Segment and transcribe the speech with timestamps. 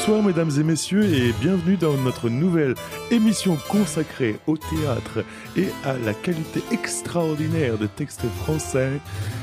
[0.00, 2.74] Bonsoir mesdames et messieurs et bienvenue dans notre nouvelle
[3.10, 5.26] émission consacrée au théâtre
[5.58, 8.92] et à la qualité extraordinaire de textes français.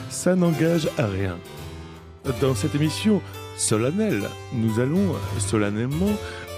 [0.10, 1.38] Ça n'engage à rien.
[2.42, 3.22] Dans cette émission
[3.56, 6.18] solennelle, nous allons solennellement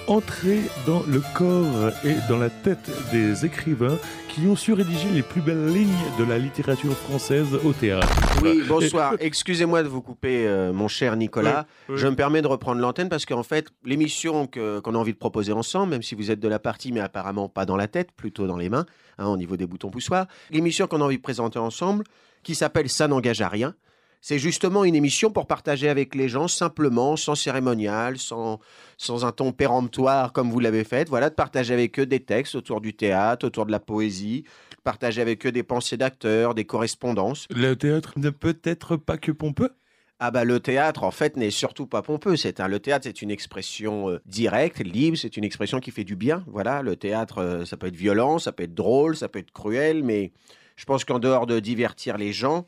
[0.09, 3.97] entrer dans le corps et dans la tête des écrivains
[4.27, 5.87] qui ont su rédiger les plus belles lignes
[6.17, 8.07] de la littérature française au théâtre.
[8.41, 9.13] Oui, bonsoir.
[9.19, 11.67] Excusez-moi de vous couper, euh, mon cher Nicolas.
[11.87, 12.01] Oui, oui.
[12.01, 15.17] Je me permets de reprendre l'antenne parce qu'en fait, l'émission que- qu'on a envie de
[15.17, 18.11] proposer ensemble, même si vous êtes de la partie, mais apparemment pas dans la tête,
[18.11, 18.85] plutôt dans les mains,
[19.19, 22.03] hein, au niveau des boutons poussoirs, l'émission qu'on a envie de présenter ensemble,
[22.41, 23.75] qui s'appelle Ça n'engage à rien,
[24.21, 28.59] c'est justement une émission pour partager avec les gens simplement, sans cérémonial, sans,
[28.97, 32.55] sans un ton péremptoire comme vous l'avez fait, voilà, de partager avec eux des textes
[32.55, 34.43] autour du théâtre, autour de la poésie,
[34.83, 37.45] partager avec eux des pensées d'acteurs, des correspondances.
[37.49, 39.71] Le théâtre ne peut être pas que pompeux
[40.19, 42.35] Ah bah le théâtre en fait n'est surtout pas pompeux.
[42.35, 45.17] C'est un le théâtre c'est une expression euh, directe, libre.
[45.17, 46.43] C'est une expression qui fait du bien.
[46.47, 49.51] Voilà, le théâtre euh, ça peut être violent, ça peut être drôle, ça peut être
[49.51, 50.33] cruel, mais
[50.75, 52.65] je pense qu'en dehors de divertir les gens,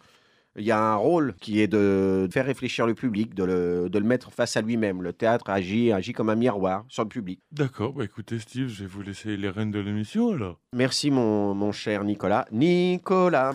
[0.57, 3.99] il y a un rôle qui est de faire réfléchir le public, de le, de
[3.99, 5.01] le mettre face à lui-même.
[5.01, 7.39] Le théâtre agit, agit comme un miroir sur le public.
[7.51, 10.59] D'accord, bah écoutez Steve, je vais vous laisser les rênes de l'émission alors.
[10.75, 12.45] Merci mon, mon cher Nicolas.
[12.51, 13.53] Nicolas.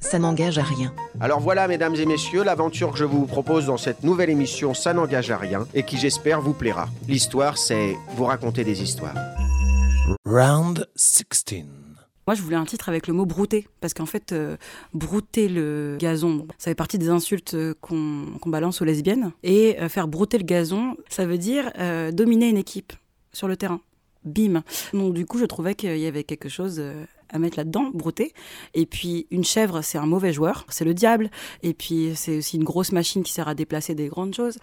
[0.00, 0.92] Ça n'engage à rien.
[1.20, 4.92] Alors voilà, mesdames et messieurs, l'aventure que je vous propose dans cette nouvelle émission, ça
[4.92, 6.88] n'engage à rien, et qui j'espère vous plaira.
[7.08, 9.14] L'histoire, c'est vous raconter des histoires.
[10.24, 11.66] Round 16.
[12.26, 14.56] Moi, je voulais un titre avec le mot brouter, parce qu'en fait, euh,
[14.94, 19.32] brouter le gazon, ça fait partie des insultes euh, qu'on balance aux lesbiennes.
[19.42, 21.72] Et euh, faire brouter le gazon, ça veut dire
[22.12, 22.92] dominer une équipe
[23.32, 23.80] sur le terrain.
[24.24, 24.62] Bim.
[24.92, 26.80] Donc, du coup, je trouvais qu'il y avait quelque chose
[27.28, 28.32] à mettre là-dedans, brouter.
[28.72, 31.28] Et puis, une chèvre, c'est un mauvais joueur, c'est le diable.
[31.64, 34.58] Et puis, c'est aussi une grosse machine qui sert à déplacer des grandes choses.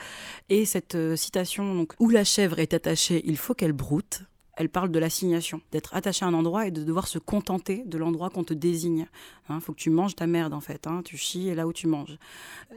[0.47, 4.21] Et cette citation, donc, où la chèvre est attachée, il faut qu'elle broute
[4.59, 7.97] elle parle de l'assignation, d'être attaché à un endroit et de devoir se contenter de
[7.97, 9.07] l'endroit qu'on te désigne.
[9.49, 11.87] Il faut que tu manges ta merde en fait, hein, tu chies là où tu
[11.87, 12.17] manges.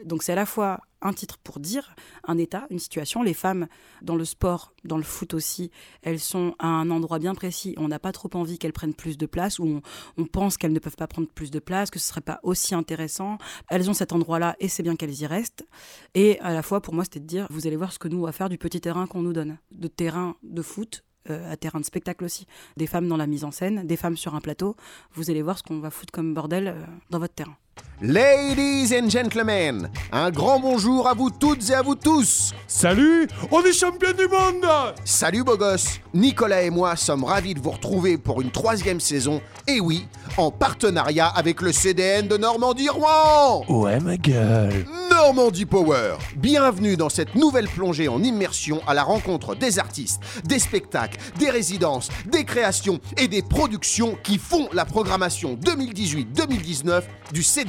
[0.05, 3.25] Donc c'est à la fois un titre pour dire un état, une situation.
[3.25, 3.67] Les femmes
[4.01, 5.73] dans le sport, dans le foot aussi,
[6.03, 7.75] elles sont à un endroit bien précis.
[7.79, 9.83] On n'a pas trop envie qu'elles prennent plus de place ou on,
[10.17, 12.77] on pense qu'elles ne peuvent pas prendre plus de place, que ce serait pas aussi
[12.77, 13.39] intéressant.
[13.69, 15.67] Elles ont cet endroit-là et c'est bien qu'elles y restent.
[16.15, 18.19] Et à la fois pour moi c'était de dire vous allez voir ce que nous
[18.19, 21.57] on va faire du petit terrain qu'on nous donne, de terrain de foot euh, à
[21.57, 22.47] terrain de spectacle aussi.
[22.77, 24.77] Des femmes dans la mise en scène, des femmes sur un plateau.
[25.15, 27.57] Vous allez voir ce qu'on va foutre comme bordel euh, dans votre terrain.
[28.05, 32.53] Ladies and gentlemen, un grand bonjour à vous toutes et à vous tous.
[32.67, 34.69] Salut On est champion du monde
[35.05, 39.41] Salut beau gosse, Nicolas et moi sommes ravis de vous retrouver pour une troisième saison,
[39.69, 43.67] et oui, en partenariat avec le CDN de Normandie-Rouen.
[43.69, 44.85] Ouais, ma gueule.
[45.09, 46.17] Normandie Power.
[46.37, 51.51] Bienvenue dans cette nouvelle plongée en immersion à la rencontre des artistes, des spectacles, des
[51.51, 57.62] résidences, des créations et des productions qui font la programmation 2018-2019 du CDN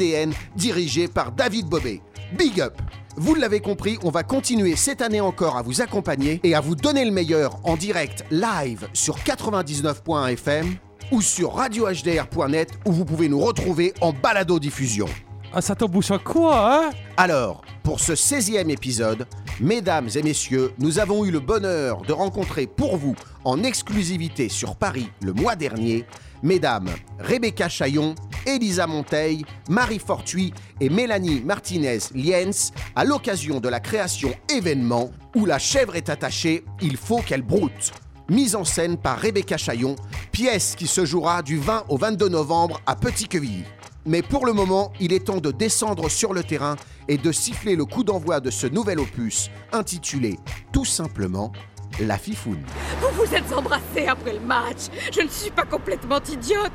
[0.55, 2.01] dirigé par David Bobet.
[2.37, 2.81] Big up
[3.15, 6.75] vous l'avez compris, on va continuer cette année encore à vous accompagner et à vous
[6.75, 10.75] donner le meilleur en direct live sur 99.1 FM
[11.11, 15.05] ou sur radiohdr.net où vous pouvez nous retrouver en balado-diffusion.
[15.53, 16.89] Ah, ça t'embouche à quoi, hein?
[17.15, 19.27] Alors, pour ce 16e épisode,
[19.59, 24.75] mesdames et messieurs, nous avons eu le bonheur de rencontrer pour vous, en exclusivité sur
[24.75, 26.05] Paris le mois dernier,
[26.43, 26.89] mesdames
[27.19, 28.13] Rebecca Chaillon,
[28.45, 35.57] Elisa Monteil, Marie Fortuit et Mélanie Martinez-Liens à l'occasion de la création événement où la
[35.57, 37.91] chèvre est attachée, il faut qu'elle broute.
[38.29, 39.95] Mise en scène par Rebecca Chaillon,
[40.31, 43.63] pièce qui se jouera du 20 au 22 novembre à Petit-Quevilly.
[44.05, 46.75] Mais pour le moment, il est temps de descendre sur le terrain
[47.07, 50.37] et de siffler le coup d'envoi de ce nouvel opus intitulé
[50.71, 51.51] tout simplement
[51.99, 52.63] La Fifoune.
[53.01, 54.87] Vous vous êtes embrassés après le match.
[55.13, 56.71] Je ne suis pas complètement idiote.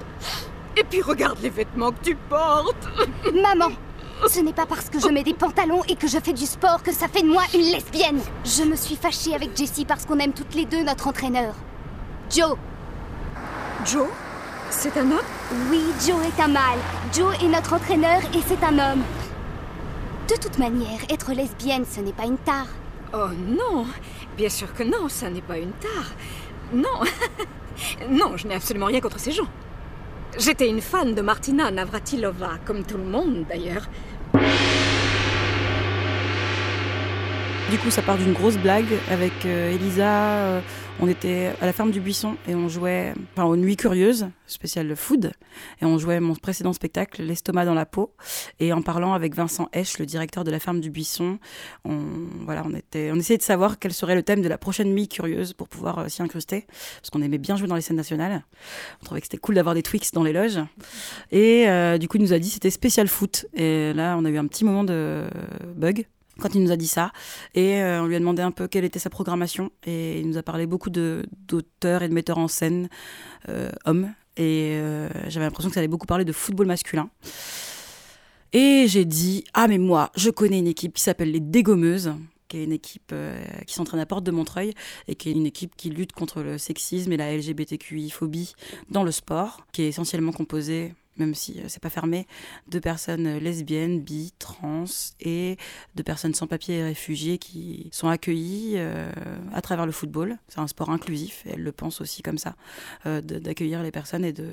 [0.77, 2.88] Et puis regarde les vêtements que tu portes.
[3.35, 3.75] Maman,
[4.29, 6.85] ce n'est pas parce que je mets des pantalons et que je fais du sport
[6.85, 8.20] que ça fait de moi une lesbienne.
[8.44, 11.55] Je me suis fâchée avec Jessie parce qu'on aime toutes les deux notre entraîneur.
[12.31, 12.56] Joe.
[13.85, 14.06] Joe?
[14.71, 15.21] C'est un homme?
[15.71, 16.79] Oui, Joe est un mâle.
[17.12, 19.03] Joe est notre entraîneur et c'est un homme.
[20.29, 22.67] De toute manière, être lesbienne, ce n'est pas une tare.
[23.12, 23.87] Oh non
[24.37, 26.12] Bien sûr que non, ça n'est pas une tare.
[26.72, 27.00] Non
[28.10, 29.49] Non, je n'ai absolument rien contre ces gens.
[30.38, 33.88] J'étais une fan de Martina Navratilova, comme tout le monde d'ailleurs.
[37.70, 40.38] Du coup, ça part d'une grosse blague avec euh, Elisa.
[40.38, 40.61] euh,
[41.00, 44.97] on était à la ferme du Buisson et on jouait, enfin, aux Nuits Curieuses, spécial
[44.97, 45.32] food.
[45.82, 48.15] Et on jouait mon précédent spectacle, L'estomac dans la peau.
[48.59, 51.38] Et en parlant avec Vincent Esch, le directeur de la ferme du Buisson,
[51.85, 51.99] on,
[52.47, 55.06] voilà, on, était, on essayait de savoir quel serait le thème de la prochaine Nuit
[55.06, 56.67] Curieuse pour pouvoir euh, s'y incruster.
[57.03, 58.44] Parce qu'on aimait bien jouer dans les scènes nationales.
[59.03, 60.59] On trouvait que c'était cool d'avoir des Twix dans les loges.
[61.32, 61.67] Et
[62.00, 63.44] du coup, il nous a dit c'était spécial foot.
[63.53, 65.29] Et là, on a eu un petit moment de
[65.76, 66.06] bug
[66.40, 67.12] quand il nous a dit ça.
[67.55, 69.70] Et euh, on lui a demandé un peu quelle était sa programmation.
[69.85, 72.88] Et il nous a parlé beaucoup d'auteurs et de metteurs en scène
[73.49, 74.12] euh, hommes.
[74.37, 77.11] Et euh, j'avais l'impression que ça allait beaucoup parler de football masculin.
[78.52, 82.14] Et j'ai dit Ah, mais moi, je connais une équipe qui s'appelle les Dégommeuses
[82.49, 83.14] qui est une équipe
[83.67, 84.73] qui s'entraîne à Porte de Montreuil
[85.06, 88.55] et qui est une équipe qui lutte contre le sexisme et la LGBTQI-phobie
[88.88, 92.26] dans le sport, qui est essentiellement composée, même si euh, c'est pas fermé,
[92.69, 94.85] de personnes euh, lesbiennes, bi, trans
[95.20, 95.56] et
[95.94, 99.11] de personnes sans papier et réfugiés qui sont accueillies euh,
[99.53, 100.38] à travers le football.
[100.49, 102.55] C'est un sport inclusif et elle le pense aussi comme ça,
[103.05, 104.49] d'accueillir les personnes et de,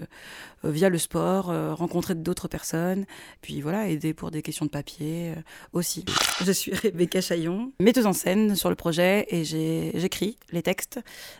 [0.63, 1.45] via le sport,
[1.75, 3.05] rencontrer d'autres personnes,
[3.41, 5.33] puis voilà, aider pour des questions de papier
[5.73, 6.05] aussi.
[6.43, 10.99] Je suis Rebecca Chaillon, metteuse en scène sur le projet et j'écris les textes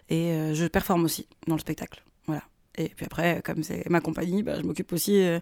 [0.10, 2.04] et je performe aussi dans le spectacle.
[2.28, 2.44] Voilà.
[2.78, 5.40] Et puis après, comme c'est ma compagnie, bah, je m'occupe aussi euh,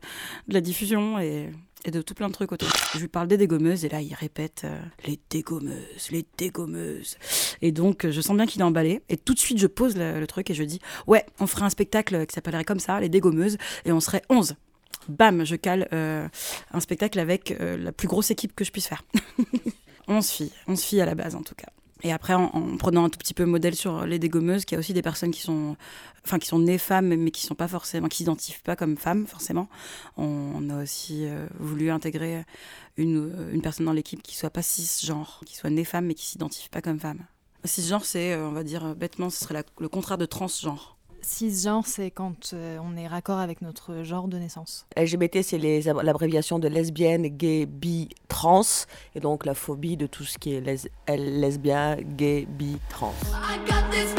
[0.48, 1.50] de la diffusion et,
[1.92, 2.70] de tout plein de trucs autour.
[2.94, 7.18] Je lui parle des dégommeuses et là, il répète euh, les dégommeuses, les dégommeuses.
[7.62, 9.02] Et donc, je sens bien qu'il est emballé.
[9.10, 11.70] Et tout de suite, je pose le, truc et je dis Ouais, on ferait un
[11.70, 14.56] spectacle qui s'appellerait comme ça, les dégommeuses, et on serait 11.
[15.10, 16.30] Bam, je cale euh,
[16.72, 19.04] un spectacle avec la plus grosse équipe que je puisse faire.
[20.08, 21.73] 11 filles, 11 filles à la base en tout cas.
[22.04, 24.78] Et après, en, en prenant un tout petit peu modèle sur les dégommeuses, qu'il y
[24.78, 25.78] a aussi des personnes qui sont,
[26.26, 29.26] enfin, qui sont nées femmes, mais qui sont pas forcément, qui s'identifient pas comme femmes
[29.26, 29.70] forcément.
[30.18, 32.44] On, a aussi euh, voulu intégrer
[32.98, 36.70] une, personne dans l'équipe qui soit pas cisgenre, qui soit née femme, mais qui s'identifie
[36.70, 37.26] pas comme femme.
[37.66, 40.93] Cisgenre, c'est, euh, on va dire euh, bêtement, ce serait le contraire de transgenre.
[41.24, 44.86] Cisgenre, c'est quand euh, on est raccord avec notre genre de naissance.
[44.98, 48.62] LGBT, c'est l'abréviation de lesbienne, gay, bi, trans.
[49.16, 53.14] Et donc la phobie de tout ce qui est les- lesbien, gay, bi, trans.
[53.34, 54.14] I got this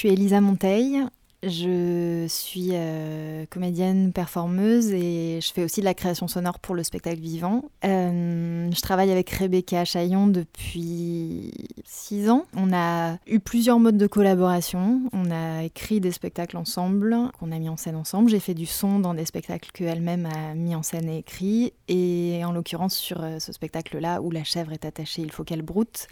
[0.00, 1.04] suis Elisa Monteil.
[1.42, 6.82] Je suis euh, comédienne, performeuse et je fais aussi de la création sonore pour le
[6.82, 7.64] spectacle vivant.
[7.84, 11.52] Euh, je travaille avec Rebecca Chaillon depuis
[11.84, 12.46] six ans.
[12.56, 15.02] On a eu plusieurs modes de collaboration.
[15.12, 18.30] On a écrit des spectacles ensemble, qu'on a mis en scène ensemble.
[18.30, 21.74] J'ai fait du son dans des spectacles qu'elle-même a mis en scène et écrit.
[21.88, 25.62] Et en l'occurrence, sur euh, ce spectacle-là où la chèvre est attachée, il faut qu'elle
[25.62, 26.08] broute.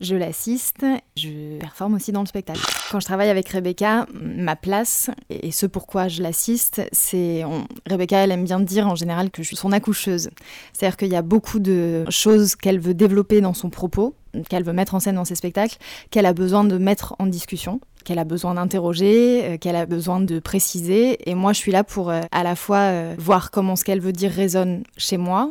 [0.00, 0.84] Je l'assiste,
[1.16, 2.60] je performe aussi dans le spectacle.
[2.90, 7.44] Quand je travaille avec Rebecca, ma place et ce pourquoi je l'assiste, c'est
[7.88, 10.30] Rebecca, elle aime bien dire en général que je suis son accoucheuse.
[10.72, 14.14] C'est-à-dire qu'il y a beaucoup de choses qu'elle veut développer dans son propos,
[14.48, 15.76] qu'elle veut mettre en scène dans ses spectacles,
[16.10, 20.20] qu'elle a besoin de mettre en discussion qu'elle a besoin d'interroger, euh, qu'elle a besoin
[20.20, 21.28] de préciser.
[21.28, 24.00] Et moi, je suis là pour euh, à la fois euh, voir comment ce qu'elle
[24.00, 25.50] veut dire résonne chez moi,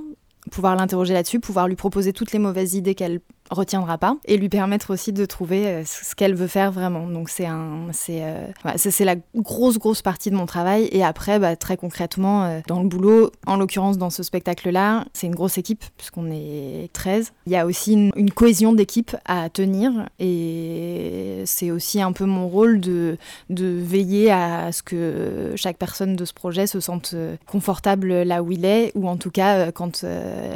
[0.51, 4.50] pouvoir l'interroger là-dessus, pouvoir lui proposer toutes les mauvaises idées qu'elle retiendra pas et lui
[4.50, 7.08] permettre aussi de trouver euh, ce qu'elle veut faire vraiment.
[7.08, 10.88] Donc c'est un, c'est, euh, c'est c'est la grosse grosse partie de mon travail.
[10.91, 15.27] Et après, bah, très concrètement, euh, dans le boulot, en l'occurrence dans ce spectacle-là, c'est
[15.27, 17.34] une grosse équipe puisqu'on est 13.
[17.48, 22.48] Il y a aussi une, cohésion d'équipe à tenir et c'est aussi un peu mon
[22.48, 23.18] rôle de,
[23.50, 27.15] de veiller à ce que chaque personne de ce projet se sente
[27.48, 30.06] confortable là où il est ou en tout cas quand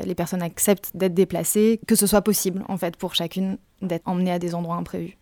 [0.06, 4.56] les personnes acceptent d'être déplacées, que ce soit possible pour chacune d'être emmenée à des
[4.56, 5.18] endroits imprévus.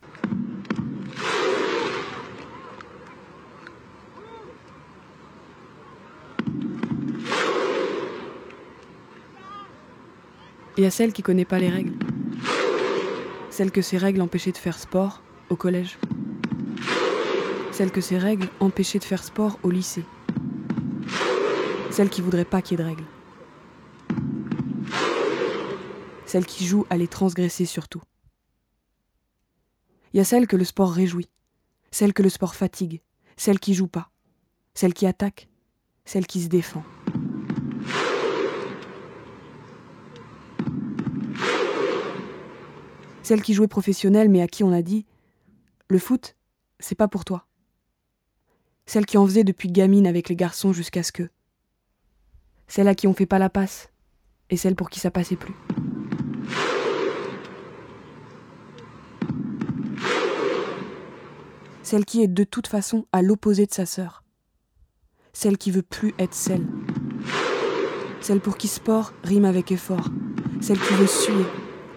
[10.78, 11.94] Il y a celle qui connaît pas les règles.
[13.52, 16.00] Celle que ces règles empêchaient de faire sport au collège.
[17.72, 20.06] Celle que ces règles empêchaient de faire sport au lycée.
[21.92, 23.11] Celle qui voudrait pas qu'il y ait de règles.
[26.32, 28.02] Celle qui joue à les transgresser surtout.
[30.14, 31.30] Il y a celle que le sport réjouit,
[31.92, 33.02] celle que le sport fatigue,
[33.36, 34.12] celle qui joue pas,
[34.74, 35.50] celle qui attaque,
[36.06, 36.86] celle qui se défend.
[43.24, 45.06] Celle qui jouait professionnelle mais à qui on a dit
[45.90, 46.38] Le foot,
[46.80, 47.46] c'est pas pour toi.
[48.86, 51.30] Celle qui en faisait depuis gamine avec les garçons jusqu'à ce que.
[52.70, 53.90] Celle à qui on fait pas la passe
[54.50, 55.56] et celle pour qui ça passait plus.
[61.84, 64.24] Celle qui est de toute façon à l'opposé de sa sœur.
[65.34, 66.68] Celle qui veut plus être celle.
[68.22, 70.10] Celle pour qui sport rime avec effort.
[70.62, 71.46] Celle qui veut suer,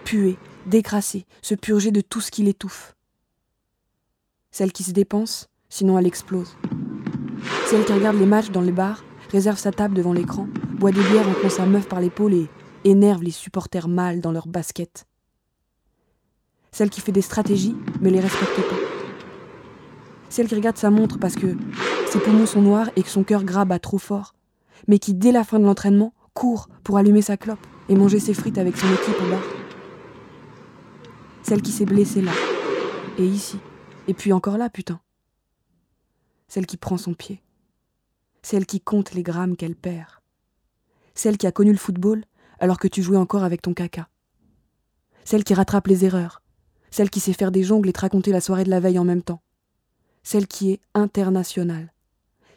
[0.05, 2.95] puer, décrasser, se purger de tout ce qui l'étouffe.
[4.51, 6.57] Celle qui se dépense, sinon elle explose.
[7.67, 10.49] Celle qui regarde les matchs dans les bars, réserve sa table devant l'écran,
[10.79, 12.49] boit des bières en sa meuf par l'épaule et
[12.85, 15.07] énerve les supporters mâles dans leurs baskets.
[16.73, 18.84] Celle qui fait des stratégies, mais les respecte pas.
[20.35, 21.57] Celle qui regarde sa montre parce que
[22.11, 24.35] ses poumons sont noirs et que son cœur gras bat trop fort,
[24.89, 28.35] mais qui, dès la fin de l'entraînement, court pour allumer sa clope et manger ses
[28.35, 29.45] frites avec son équipe au bar.
[31.45, 32.33] Celle qui s'est blessée là,
[33.17, 33.61] et ici,
[34.09, 34.99] et puis encore là, putain.
[36.49, 37.41] Celle qui prend son pied.
[38.43, 40.21] Celle qui compte les grammes qu'elle perd.
[41.15, 42.25] Celle qui a connu le football
[42.59, 44.09] alors que tu jouais encore avec ton caca.
[45.25, 46.43] Celle qui rattrape les erreurs.
[46.91, 49.05] Celle qui sait faire des jongles et te raconter la soirée de la veille en
[49.05, 49.41] même temps.
[50.25, 51.93] Celle qui est internationale.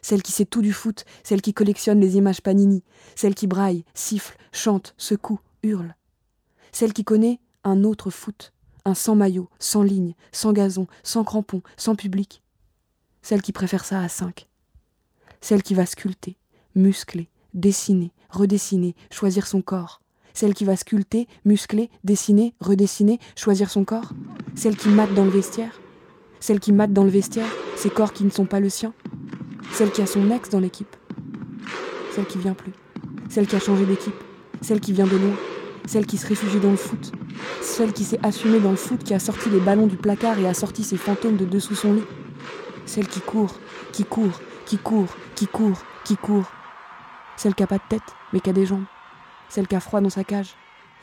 [0.02, 2.82] Celle qui sait tout du foot, celle qui collectionne les images Panini,
[3.14, 5.94] celle qui braille, siffle, chante, secoue, hurle.
[6.72, 8.52] Celle qui connaît un autre foot,
[8.84, 12.42] un sans maillot, sans ligne, sans gazon, sans crampons, sans public.
[13.22, 14.48] Celle qui préfère ça à cinq.
[15.40, 16.36] Celle qui va sculpter,
[16.74, 20.00] muscler, dessiner, redessiner, choisir son corps.
[20.32, 24.12] Celle qui va sculpter, muscler, dessiner, redessiner, choisir son corps.
[24.54, 25.80] Celle qui mate dans le vestiaire.
[26.40, 28.92] Celle qui mate dans le vestiaire, ces corps qui ne sont pas le sien.
[29.72, 30.96] Celle qui a son ex dans l'équipe.
[32.12, 32.72] Celle qui vient plus.
[33.28, 34.14] Celle qui a changé d'équipe.
[34.60, 35.36] Celle qui vient de loin.
[35.86, 37.12] Celle qui se réfugie dans le foot.
[37.62, 40.46] Celle qui s'est assumée dans le foot, qui a sorti les ballons du placard et
[40.46, 42.04] a sorti ses fantômes de dessous son lit.
[42.86, 43.54] Celle qui court,
[43.92, 46.50] qui court, qui court, qui court, qui court.
[47.36, 48.84] Celle qui a pas de tête, mais qui a des jambes.
[49.48, 50.54] Celle qui a froid dans sa cage.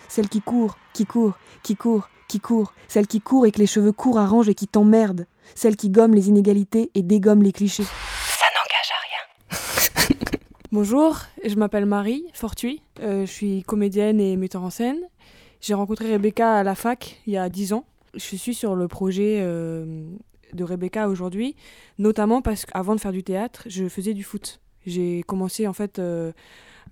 [0.08, 2.74] Celle qui court, qui court, qui court, qui court.
[2.88, 5.28] Celle qui court et que les cheveux courts arrangent et qui t'emmerde.
[5.54, 7.84] Celle qui gomme les inégalités et dégomme les clichés.
[7.84, 10.30] Ça n'engage à rien.
[10.72, 15.00] Bonjour, je m'appelle Marie Fortuit, Euh, je suis comédienne et metteur en scène.
[15.62, 17.86] J'ai rencontré Rebecca à la fac il y a 10 ans.
[18.14, 20.06] Je suis sur le projet euh,
[20.54, 21.56] de Rebecca aujourd'hui,
[22.00, 24.60] notamment parce qu'avant de faire du théâtre, je faisais du foot.
[24.86, 26.32] J'ai commencé en fait euh,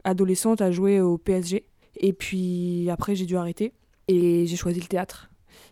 [0.04, 1.66] adolescente à jouer au PSG
[1.98, 3.72] et puis après j'ai dû arrêter
[4.07, 5.29] et j'ai choisi le théâtre.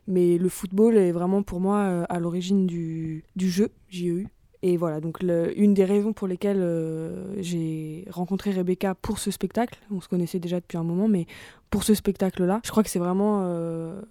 [0.07, 4.27] Mais le football est vraiment pour moi euh, à l'origine du, du jeu, JEU.
[4.63, 9.79] Et voilà, donc une des raisons pour lesquelles euh, j'ai rencontré Rebecca pour ce spectacle,
[9.89, 11.25] on se connaissait déjà depuis un moment, mais
[11.71, 14.01] pour ce spectacle-là, je crois que c'est vraiment euh,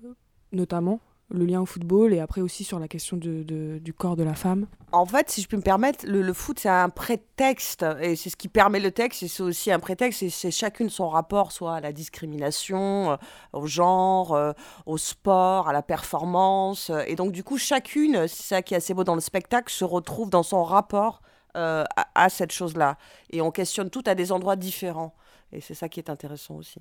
[0.50, 1.00] notamment
[1.30, 4.34] le lien au football et après aussi sur la question de- du corps de la
[4.34, 4.66] femme.
[4.92, 8.37] En fait, si je peux me permettre, le, foot, c'est un prétexte, et c'est ce
[8.37, 11.75] qui permet le texte, et c'est aussi un prétexte, et c'est chacune son rapport, soit
[11.76, 13.16] à la discrimination, euh,
[13.52, 14.52] au genre, euh,
[14.87, 16.90] au sport, à la performance.
[16.90, 19.72] euh, Et donc, du coup, chacune, c'est ça qui est assez beau dans le spectacle,
[19.72, 21.22] se retrouve dans son rapport
[21.54, 22.96] à, à cette chose-là.
[23.30, 25.14] Et on questionne tout à des endroits différents.
[25.52, 26.78] Et c'est ça qui est intéressant aussi.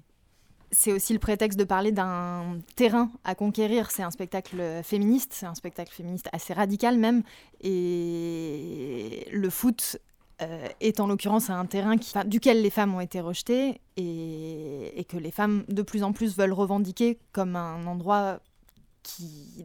[0.71, 3.89] C'est aussi le prétexte de parler d'un terrain à conquérir.
[3.91, 7.23] C'est un spectacle féministe, c'est un spectacle féministe assez radical même.
[7.61, 9.99] Et le foot
[10.41, 11.95] euh, est en l'occurrence un terrain
[12.25, 16.53] duquel les femmes ont été rejetées et, que les femmes de plus en plus veulent
[16.53, 18.39] revendiquer comme un endroit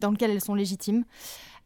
[0.00, 1.04] dans lequel elles sont légitimes.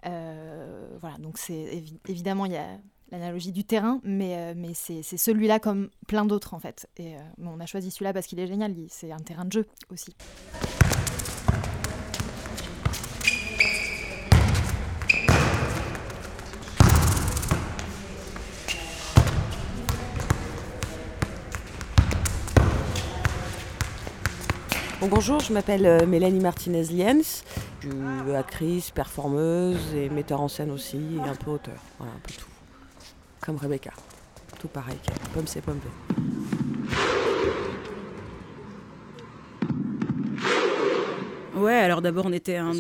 [0.05, 2.79] Euh, voilà, donc c'est évi- évidemment il y a
[3.11, 6.89] l'analogie du terrain, mais, euh, mais c'est celui-là comme plein d'autres en fait.
[6.97, 9.67] Et euh, on a choisi celui-là parce qu'il est génial, c'est un terrain de jeu
[9.91, 10.15] aussi.
[25.01, 27.45] Bon, bonjour, je m'appelle euh, Mélanie Martinez-Liens.
[27.81, 31.81] Je suis actrice, performeuse et metteur en scène aussi, et un peu auteur.
[31.99, 32.58] Voilà, un peu tout.
[33.41, 33.93] Comme Rebecca.
[34.59, 34.99] Tout pareil.
[35.35, 35.81] Pomme c'est pomme.
[41.59, 42.73] Ouais, alors d'abord on était un,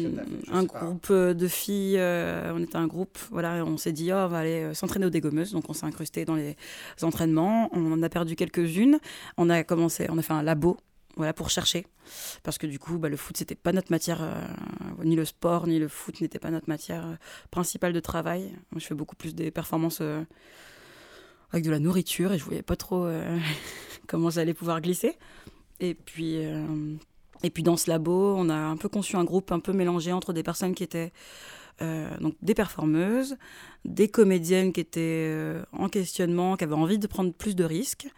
[0.52, 4.28] un groupe de filles, euh, on était un groupe, voilà, on s'est dit oh, on
[4.28, 6.56] va aller euh, s'entraîner aux dégommeuses, donc on s'est incrusté dans les
[7.02, 9.00] entraînements, on en a perdu quelques-unes,
[9.36, 10.76] on a commencé, on a fait un labo
[11.18, 11.84] voilà, pour chercher.
[12.44, 15.66] Parce que du coup, bah, le foot, c'était pas notre matière, euh, ni le sport,
[15.66, 17.14] ni le foot n'était pas notre matière euh,
[17.50, 18.54] principale de travail.
[18.76, 20.22] Je fais beaucoup plus des performances euh,
[21.50, 23.08] avec de la nourriture et je voyais pas trop
[24.06, 25.18] comment ça allait pouvoir glisser.
[25.80, 26.36] Et puis,
[27.42, 30.12] et puis dans ce labo, on a un peu conçu un groupe un peu mélangé
[30.12, 31.12] entre des personnes qui étaient
[31.80, 33.36] donc des performeuses,
[33.84, 38.08] des comédiennes qui étaient en questionnement, qui avaient envie de prendre plus de risques,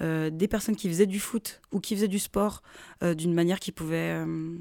[0.00, 2.62] euh, des personnes qui faisaient du foot ou qui faisaient du sport
[3.02, 4.56] euh, d'une manière qui pouvait, euh,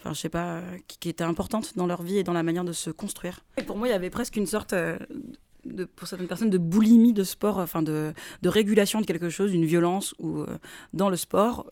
[0.00, 2.72] enfin je sais pas, qui, était importante dans leur vie et dans la manière de
[2.72, 3.40] se construire.
[3.56, 7.12] Et pour moi, il y avait presque une sorte de, pour certaines personnes, de boulimie
[7.12, 10.44] de sport, enfin de, de régulation de quelque chose, d'une violence ou
[10.94, 11.66] dans le sport.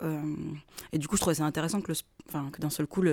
[0.91, 1.97] et du coup, je trouvais ça intéressant que, le,
[2.27, 3.03] enfin, que d'un seul coup,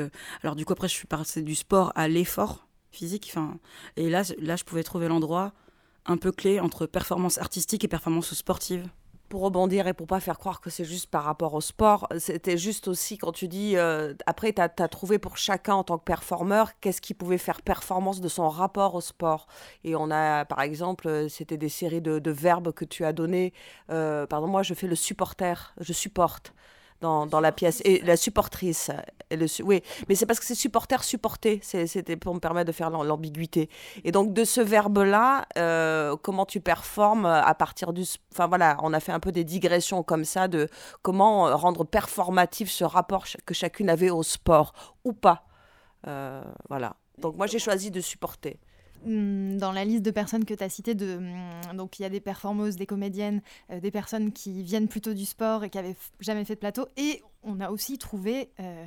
[0.43, 3.29] alors du coup après, je suis passée du sport à l'effort physique.
[3.31, 3.59] Enfin,
[3.97, 5.53] et là, là, je pouvais trouver l'endroit
[6.07, 8.89] un peu clé entre performance artistique et performance sportive.
[9.31, 12.59] Pour rebondir et pour pas faire croire que c'est juste par rapport au sport, c'était
[12.59, 16.05] juste aussi quand tu dis, euh, après, tu as, trouvé pour chacun en tant que
[16.05, 19.47] performeur, qu'est-ce qui pouvait faire performance de son rapport au sport?
[19.85, 23.55] Et on a, par exemple, euh, c'était des séries de, verbes que tu as donnés.
[23.91, 26.53] Euh, pardon, moi, je fais le supporter, je supporte.
[27.01, 27.81] Dans, la pièce.
[27.85, 28.91] Et la supportrice
[29.63, 29.83] oui.
[30.09, 33.71] Mais c'est parce que c'est supporter supporter c'était pour me permettre de faire l'am- l'ambiguïté.
[34.05, 35.47] Et donc de ce verbe là
[36.23, 40.03] comment tu performes à partir du enfin voilà on a fait un peu des digressions
[40.03, 40.69] comme ça de
[41.03, 44.73] comment euh, rendre performatif ce rapport que chacune avait au sport
[45.05, 45.45] ou pas.
[46.07, 46.97] Euh, voilà.
[47.19, 48.59] Donc moi j'ai choisi de supporter
[49.05, 51.33] Dans la liste de personnes que tu as citées, hum,
[51.75, 53.41] donc il y a des performeuses, des comédiennes,
[53.71, 56.61] euh, des personnes qui viennent plutôt du sport et qui avaient f- jamais fait de
[56.61, 56.87] plateau.
[56.97, 58.85] Et on a aussi trouvé euh,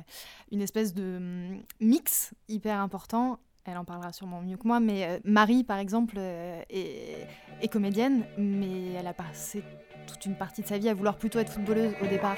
[0.52, 3.38] une espèce de hum, mix hyper important.
[3.64, 7.26] Elle en parlera sûrement mieux que moi, mais euh, Marie, par exemple, est,
[7.72, 9.62] comédienne, mais elle a passé
[10.06, 12.36] toute une partie de sa vie à vouloir plutôt être footballeuse au départ.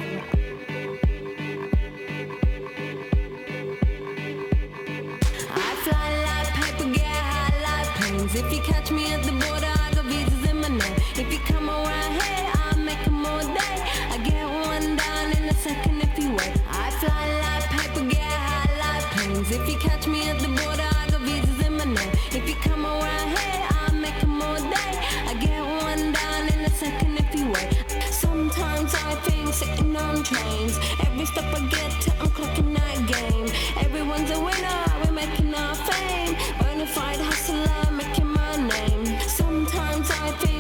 [8.47, 10.97] If you catch me at the border, I got visas in my name.
[11.17, 13.77] If you come around here, I'll make all day.
[14.15, 16.55] I get one down in a second if you wait.
[16.71, 19.51] I fly like paper, get high like planes.
[19.51, 22.13] If you catch me at the border, I got visas in my name.
[22.31, 24.93] If you come around here, I'll make all day.
[25.27, 27.71] I get one down in a second if you wait.
[28.13, 30.79] Sometimes I think sitting on trains.
[31.01, 33.49] Every I get to, I'm clocking that game.
[33.85, 36.35] Everyone's a winner, we're making our fame.
[36.61, 37.96] Bonafide hustler,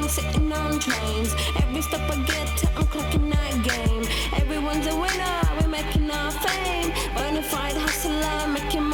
[0.07, 1.35] I think sitting on trains.
[1.57, 4.05] Every step I get to, I'm clocking that game.
[4.40, 6.92] Everyone's a winner, we're making our fame.
[7.16, 8.86] Bonafide hustler, making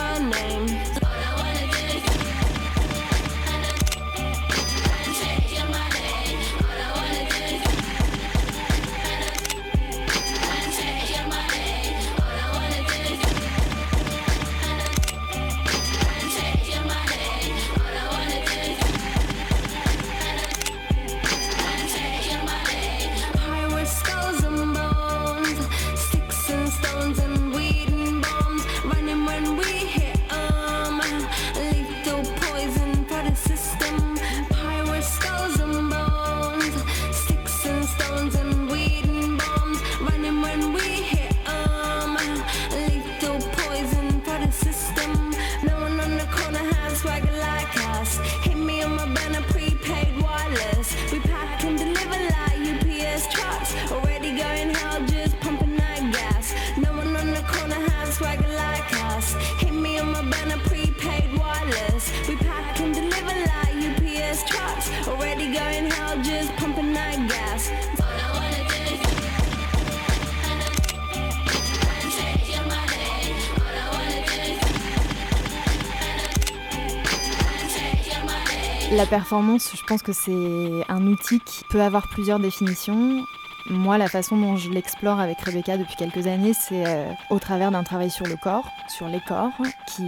[79.03, 83.27] La performance, je pense que c'est un outil qui peut avoir plusieurs définitions.
[83.69, 87.73] Moi, la façon dont je l'explore avec Rebecca depuis quelques années, c'est euh, au travers
[87.73, 89.51] d'un travail sur le corps, sur les corps,
[89.89, 90.05] qui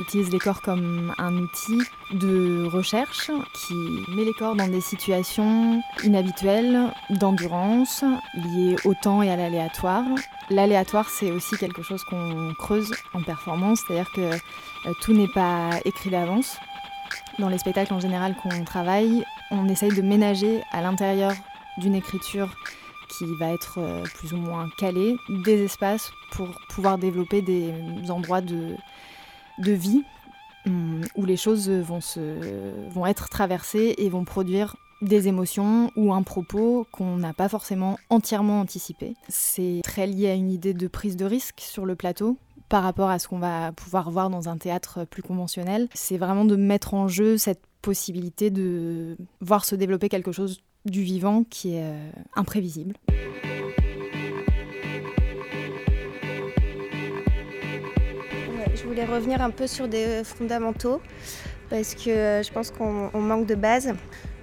[0.00, 1.78] utilise les corps comme un outil
[2.14, 3.74] de recherche, qui
[4.08, 10.04] met les corps dans des situations inhabituelles, d'endurance, liées au temps et à l'aléatoire.
[10.50, 15.70] L'aléatoire, c'est aussi quelque chose qu'on creuse en performance, c'est-à-dire que euh, tout n'est pas
[15.84, 16.56] écrit d'avance.
[17.42, 21.32] Dans les spectacles en général qu'on travaille, on essaye de ménager à l'intérieur
[21.76, 22.54] d'une écriture
[23.08, 27.74] qui va être euh, plus ou moins calée, des espaces pour pouvoir développer des
[28.10, 28.76] endroits de,
[29.58, 30.04] de vie
[30.66, 32.20] hum, où les choses vont, se,
[32.90, 37.98] vont être traversées et vont produire des émotions ou un propos qu'on n'a pas forcément
[38.08, 39.16] entièrement anticipé.
[39.28, 42.38] C'est très lié à une idée de prise de risque sur le plateau
[42.72, 45.88] par rapport à ce qu'on va pouvoir voir dans un théâtre plus conventionnel.
[45.92, 51.02] C'est vraiment de mettre en jeu cette possibilité de voir se développer quelque chose du
[51.02, 52.94] vivant qui est euh, imprévisible.
[58.74, 61.02] Je voulais revenir un peu sur des fondamentaux
[61.68, 63.92] parce que euh, je pense qu'on on manque de base.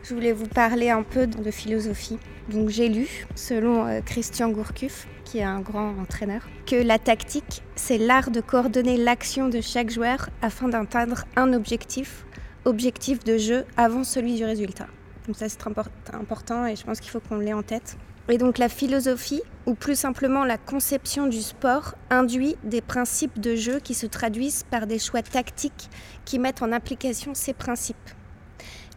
[0.10, 2.18] Je voulais vous parler un peu de philosophie.
[2.50, 7.62] Donc j'ai lu, selon euh, Christian Gourcuff, qui est un grand entraîneur, que la tactique,
[7.76, 12.26] c'est l'art de coordonner l'action de chaque joueur afin d'atteindre un objectif,
[12.66, 14.88] objectif de jeu, avant celui du résultat.
[15.28, 17.96] Donc ça c'est impor- important et je pense qu'il faut qu'on l'ait en tête.
[18.30, 23.56] Et donc la philosophie, ou plus simplement la conception du sport, induit des principes de
[23.56, 25.92] jeu qui se traduisent par des choix tactiques
[26.26, 27.98] qui mettent en application ces principes.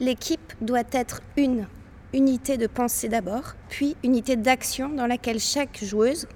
[0.03, 1.69] L'équipe doit être une
[2.13, 6.27] unité de pensée d'abord, puis unité d'action dans laquelle chaque joueuse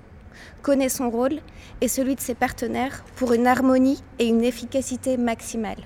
[0.63, 1.41] connaît son rôle
[1.81, 5.79] et celui de ses partenaires pour une harmonie et une efficacité maximale.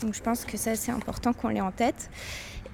[0.00, 2.08] Donc je pense que ça c'est important qu'on l'ait en tête.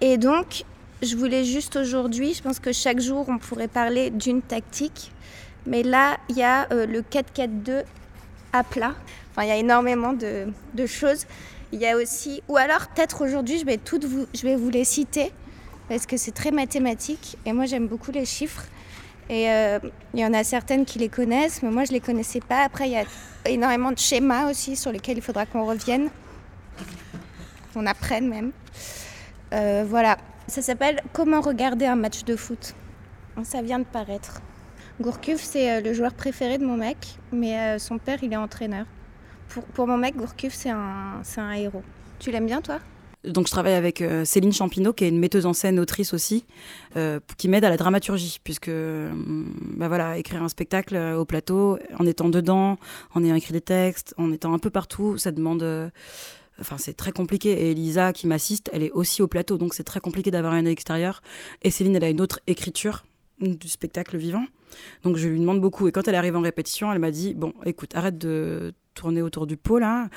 [0.02, 0.64] Et donc
[1.00, 5.10] je voulais juste aujourd'hui, je pense que chaque jour on pourrait parler d'une tactique,
[5.64, 7.84] mais là il y a euh, le 4-4-2
[8.52, 8.92] à plat.
[9.30, 11.24] Enfin il y a énormément de, de choses.
[11.72, 14.70] Il y a aussi, ou alors peut-être aujourd'hui je vais toutes vous, je vais vous
[14.70, 15.32] les citer
[15.88, 18.64] parce que c'est très mathématique et moi j'aime beaucoup les chiffres.
[19.28, 19.78] Et euh,
[20.12, 22.64] il y en a certaines qui les connaissent, mais moi je les connaissais pas.
[22.64, 23.04] Après il y a
[23.46, 26.10] énormément de schémas aussi sur lesquels il faudra qu'on revienne,
[27.72, 28.50] qu'on apprenne même.
[29.52, 30.16] Euh, voilà,
[30.48, 32.74] ça s'appelle Comment regarder un match de foot.
[33.44, 34.40] Ça vient de paraître.
[35.00, 38.86] Gourcuff, c'est euh, le joueur préféré de mon mec, mais son père, il est entraîneur.
[39.74, 41.82] Pour, mon mec, Gourcuff, c'est un, un héros.
[42.18, 42.78] Tu l'aimes bien, toi?
[43.24, 46.46] Donc je travaille avec euh, Céline Champineau, qui est une metteuse en scène, autrice aussi,
[46.96, 49.12] euh, qui m'aide à la dramaturgie, puisque euh,
[49.76, 52.78] bah voilà, écrire un spectacle euh, au plateau, en étant dedans,
[53.14, 55.90] en ayant écrit des textes, en étant un peu partout, ça demande...
[56.60, 57.52] Enfin, c'est très compliqué.
[57.52, 60.66] Et Elisa, qui m'assiste, elle est aussi au plateau, donc c'est très compliqué d'avoir un
[60.66, 61.22] œil extérieur.
[61.62, 63.04] Et Céline, elle a une autre écriture
[63.40, 64.44] du spectacle vivant.
[65.02, 65.88] Donc je lui demande beaucoup.
[65.88, 69.46] Et quand elle arrive en répétition, elle m'a dit Bon, écoute, arrête de tourner autour
[69.46, 70.08] du pot là.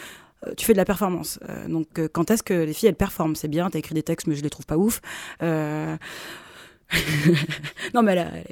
[0.47, 1.39] Euh, Tu fais de la performance.
[1.49, 3.35] Euh, donc, euh, quand est-ce que les filles, elles performent?
[3.35, 5.01] C'est bien, t'as écrit des textes, mais je les trouve pas ouf.
[7.95, 8.43] Non, mais elle,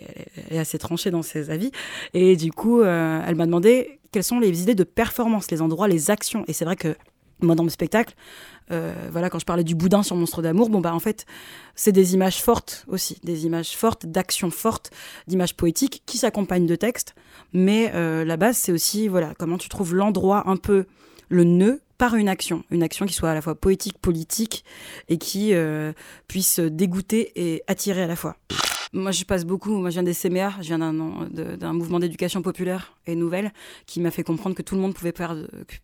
[0.49, 1.69] est assez tranchée dans ses avis.
[2.15, 6.09] Et du coup, elle m'a demandé quelles sont les idées de performance, les endroits, les
[6.09, 6.43] actions.
[6.47, 6.95] Et c'est vrai que
[7.41, 8.13] moi, dans mes spectacles,
[8.71, 11.25] euh, voilà, quand je parlais du boudin sur Monstre d'amour, bon, bah, en fait,
[11.75, 14.91] c'est des images fortes aussi, des images fortes, d'actions fortes,
[15.27, 17.15] d'images poétiques qui s'accompagnent de textes.
[17.53, 20.85] Mais euh, la base, c'est aussi, voilà, comment tu trouves l'endroit un peu,
[21.29, 24.65] le nœud par une action, une action qui soit à la fois poétique, politique
[25.07, 25.93] et qui euh,
[26.27, 28.35] puisse dégoûter et attirer à la fois.
[28.93, 29.71] Moi, je passe beaucoup.
[29.77, 33.53] Moi, je viens des CMA, je viens d'un mouvement d'éducation populaire et nouvelle
[33.85, 35.35] qui m'a fait comprendre que tout le monde pouvait, faire,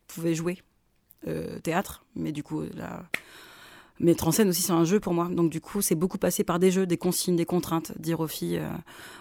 [0.08, 0.58] pouvait jouer
[1.28, 3.04] euh, théâtre, mais du coup, là,
[4.00, 5.28] mettre en scène aussi, c'est un jeu pour moi.
[5.30, 7.98] Donc, du coup, c'est beaucoup passé par des jeux, des consignes, des contraintes.
[8.00, 8.70] Dire aux filles, euh,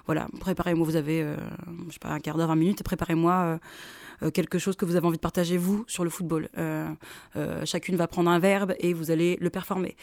[0.07, 1.37] voilà, préparez-moi, vous avez, euh,
[1.89, 3.59] je sais pas, un quart d'heure, 20 minutes, préparez-moi.
[4.23, 6.49] euh, quelque chose que vous avez envie de partager vous sur le football.
[7.65, 9.95] Chacune va prendre un verbe et vous allez le performer.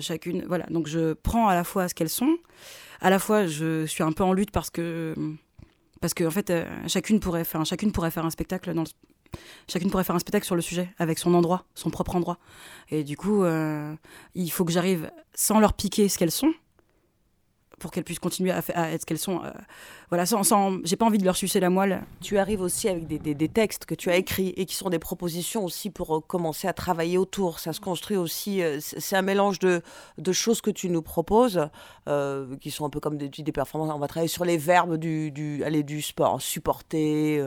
[0.00, 0.64] Chacune, voilà.
[0.70, 2.38] Donc je prends à la fois ce qu'elles sont,
[3.02, 5.14] à la fois je suis un peu en lutte parce que
[6.00, 6.50] parce que en fait
[6.86, 8.88] chacune pourrait faire chacune pourrait faire un spectacle dans le,
[9.68, 12.38] chacune pourrait faire un spectacle sur le sujet avec son endroit, son propre endroit.
[12.90, 13.94] Et du coup, euh,
[14.34, 16.52] il faut que j'arrive sans leur piquer ce qu'elles sont
[17.80, 18.58] pour qu'elles puissent continuer à,
[18.92, 19.42] être ce qu'elles sont.
[19.44, 19.50] euh,
[20.10, 22.02] voilà, sans, j'ai pas envie de leur sucer la moelle.
[22.20, 24.98] Tu arrives aussi avec des, des- textes que tu as écrits et qui sont des
[24.98, 27.58] propositions aussi pour euh, commencer à travailler autour.
[27.58, 28.62] Ça se construit aussi.
[28.62, 29.82] euh, c'est un mélange de,
[30.18, 31.68] de choses que tu nous proposes
[32.60, 33.92] qui sont un peu comme des, des performances.
[33.94, 37.40] On va travailler sur les verbes du, du, allez, du sport supporter,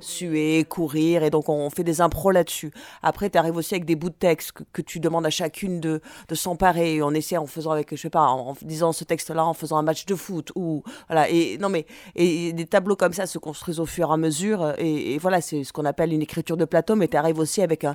[0.00, 1.22] suer, courir.
[1.22, 2.70] Et donc, on fait des impros là-dessus.
[3.02, 6.00] Après, tu arrives aussi avec des bouts de texte que, tu demandes à chacune de,
[6.28, 7.02] de s'emparer.
[7.02, 9.78] On essaie en faisant avec, je sais pas, en, en disant ce texte-là, en faisant
[9.80, 10.52] un match de foot.
[10.54, 11.28] Ou, voilà.
[11.30, 14.62] Et non, mais et des tableaux comme ça se construisent au fur et à mesure.
[14.62, 17.62] euh, Et, voilà, c'est ce qu'on appelle une écriture de plateau, mais tu arrives aussi
[17.62, 17.94] avec euh,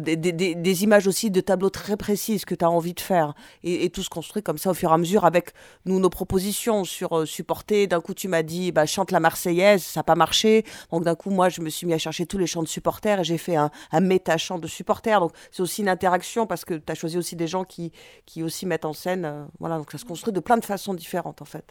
[0.00, 3.34] des, des- images aussi de tableaux très précises que tu as envie de faire.
[3.62, 5.52] Et, tout se construit comme ça au fur et à mesure avec
[5.86, 7.86] nous, nos propositions sur euh, supporter.
[7.86, 10.64] D'un coup, tu m'as dit, bah, chante la Marseillaise, ça n'a pas marché.
[10.90, 13.20] Donc d'un coup, moi, je me suis mis à chercher tous les chants de supporters
[13.20, 15.20] et j'ai fait un, un méta-chant de supporters.
[15.20, 17.92] Donc c'est aussi une interaction parce que tu as choisi aussi des gens qui,
[18.26, 19.46] qui aussi mettent en scène.
[19.58, 21.64] voilà, donc ça se construit de plein de façons différentes en fait.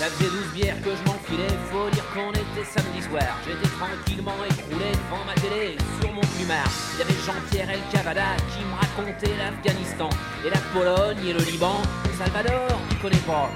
[0.00, 3.22] La Ça faisait 12 bières que je m'enfilais, faut dire qu'on était samedi soir.
[3.44, 6.70] J'étais tranquillement écroulé devant ma télé sur mon plumard.
[6.94, 10.08] Il y avait Jean-Pierre El Cavada qui me racontait l'Afghanistan
[10.46, 11.82] et la Pologne et le Liban.
[12.16, 13.50] Salvador, il connaît pas.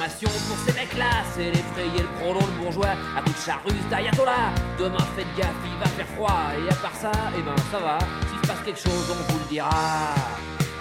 [0.00, 4.48] Pour ces mecs-là, c'est l'effrayer le prolo, le bourgeois, à bout de charruse d'Ayatollah.
[4.78, 6.40] Demain, faites gaffe, il va faire froid.
[6.56, 7.98] Et à part ça, eh ben ça va.
[8.30, 10.14] S'il se passe quelque chose, on vous le dira.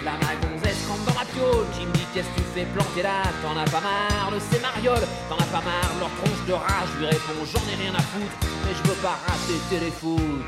[0.05, 3.23] La magonzesse rentre dans ma piole me dit qu'est-ce que tu fais planter là?
[3.43, 4.61] T'en as pas marre de ces
[5.27, 6.87] T'en as pas marre leur tronche de rage?
[6.95, 8.31] Je lui réponds j'en ai rien à foutre
[8.65, 10.47] Mais je veux pas rater téléfoot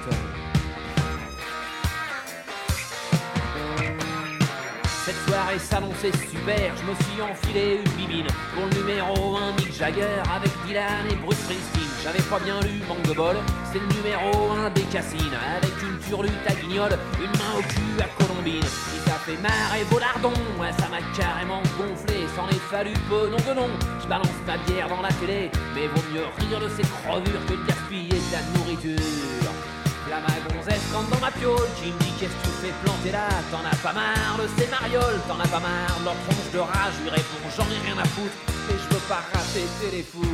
[5.03, 8.27] Cette soirée s'annonçait super, je me suis enfilé une bibine.
[8.53, 11.89] Pour le numéro 1 Mick Jagger avec Dylan et Bruce Springsteen.
[12.03, 13.39] J'avais pas bien lu, manque de
[13.73, 15.37] c'est le numéro 1 des Cassines.
[15.57, 18.61] Avec une turlute à guignol, une main au cul à Colombine.
[18.61, 22.27] Si ça fait marrer Volardon, ouais ça m'a carrément gonflé.
[22.35, 23.69] S'en est fallu peu, non de nom,
[24.03, 25.49] je balance ma bière dans la télé.
[25.73, 29.21] Mais vaut mieux rire de ces crevures que de gaspiller de la nourriture
[30.61, 33.27] magonzesse rentre dans ma piole me dit qu'est-ce que tu fais planter là?
[33.49, 36.59] T'en as pas marre de ces marioles, t'en as pas marre de leur tronche de
[36.59, 38.35] rage Je lui réponds j'en ai rien à foutre
[38.69, 40.25] et je veux pas rater téléfoot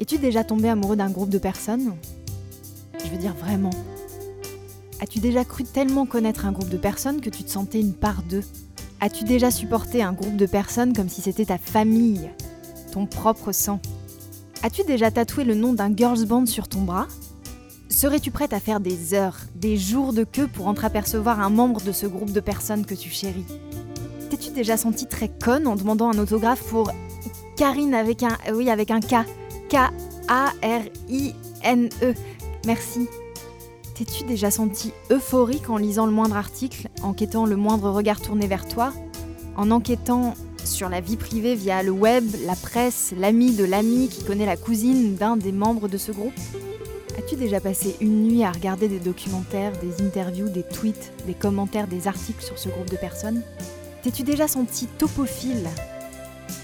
[0.00, 1.96] Es-tu déjà tombé amoureux d'un groupe de personnes?
[3.02, 3.70] Je veux dire vraiment.
[5.04, 8.22] As-tu déjà cru tellement connaître un groupe de personnes que tu te sentais une part
[8.22, 8.42] d'eux?
[9.02, 12.30] As-tu déjà supporté un groupe de personnes comme si c'était ta famille,
[12.90, 13.82] ton propre sang?
[14.62, 17.06] As-tu déjà tatoué le nom d'un girls band sur ton bras?
[17.90, 21.92] Serais-tu prête à faire des heures, des jours de queue pour entreapercevoir un membre de
[21.92, 23.44] ce groupe de personnes que tu chéris?
[24.30, 26.90] T'es-tu déjà senti très conne en demandant un autographe pour
[27.58, 29.16] Karine avec un euh, oui avec un K.
[29.68, 30.94] K-A-R-I-N-E.
[32.64, 33.06] Merci.
[33.94, 38.48] T'es-tu déjà senti euphorique en lisant le moindre article, en quêtant le moindre regard tourné
[38.48, 38.92] vers toi,
[39.56, 44.24] en enquêtant sur la vie privée via le web, la presse, l'ami de l'ami qui
[44.24, 46.34] connaît la cousine d'un des membres de ce groupe?
[47.16, 51.86] As-tu déjà passé une nuit à regarder des documentaires, des interviews, des tweets, des commentaires,
[51.86, 53.42] des articles sur ce groupe de personnes?
[54.02, 55.68] T'es-tu déjà senti topophile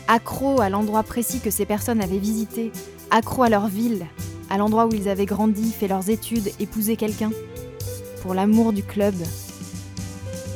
[0.08, 2.72] Accro à l'endroit précis que ces personnes avaient visité,
[3.10, 4.06] accro à leur ville,
[4.48, 7.30] à l'endroit où ils avaient grandi, fait leurs études, épousé quelqu'un.
[8.22, 9.14] Pour l'amour du club.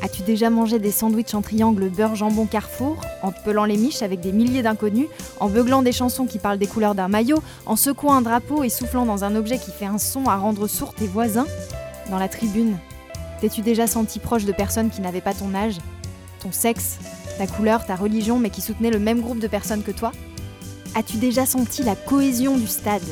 [0.03, 4.21] As-tu déjà mangé des sandwichs en triangle beurre jambon Carrefour, en pelant les miches avec
[4.21, 5.07] des milliers d'inconnus,
[5.41, 8.69] en beuglant des chansons qui parlent des couleurs d'un maillot, en secouant un drapeau et
[8.69, 11.47] soufflant dans un objet qui fait un son à rendre sourds tes voisins?
[12.11, 12.77] Dans la tribune,
[13.41, 15.79] t'es-tu déjà senti proche de personnes qui n'avaient pas ton âge,
[16.41, 16.99] ton sexe,
[17.39, 20.13] ta couleur, ta religion, mais qui soutenaient le même groupe de personnes que toi?
[20.97, 23.03] As-tu déjà senti la cohésion du stade?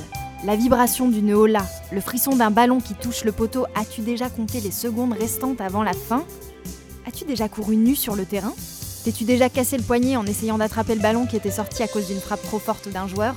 [0.44, 4.60] La vibration d'une hola, le frisson d'un ballon qui touche le poteau, as-tu déjà compté
[4.60, 6.24] les secondes restantes avant la fin?
[7.08, 8.52] As-tu déjà couru nu sur le terrain?
[9.04, 12.06] T'es-tu déjà cassé le poignet en essayant d'attraper le ballon qui était sorti à cause
[12.06, 13.34] d'une frappe trop forte d'un joueur?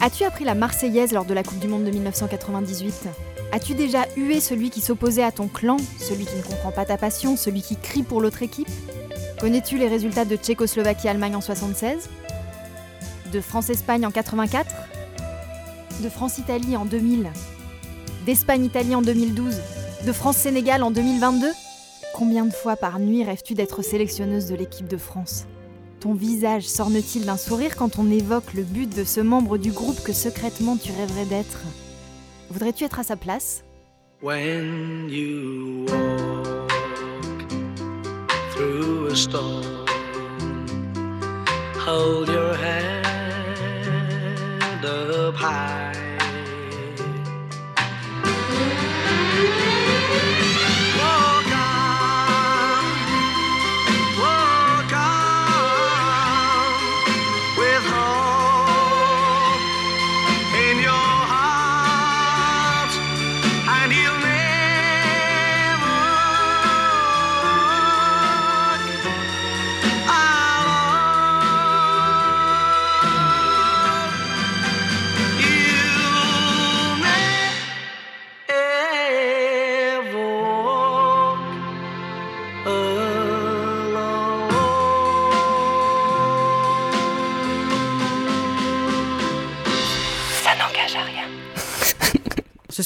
[0.00, 3.06] As-tu appris la Marseillaise lors de la Coupe du Monde de 1998
[3.52, 6.96] As-tu déjà hué celui qui s'opposait à ton clan, celui qui ne comprend pas ta
[6.96, 8.68] passion, celui qui crie pour l'autre équipe?
[9.40, 12.08] Connais-tu les résultats de Tchécoslovaquie-Allemagne en 76
[13.34, 14.72] De France-Espagne en 84
[16.04, 17.32] De France-Italie en 2000
[18.26, 19.60] D'Espagne-Italie en 2012
[20.06, 21.48] De France-Sénégal en 2022
[22.14, 25.46] Combien de fois par nuit rêves-tu d'être sélectionneuse de l'équipe de France?
[25.98, 30.00] Ton visage s'orne-t-il d'un sourire quand on évoque le but de ce membre du groupe
[30.04, 31.58] que secrètement tu rêverais d'être?
[32.50, 33.64] Voudrais-tu être à sa place?
[45.44, 45.83] High.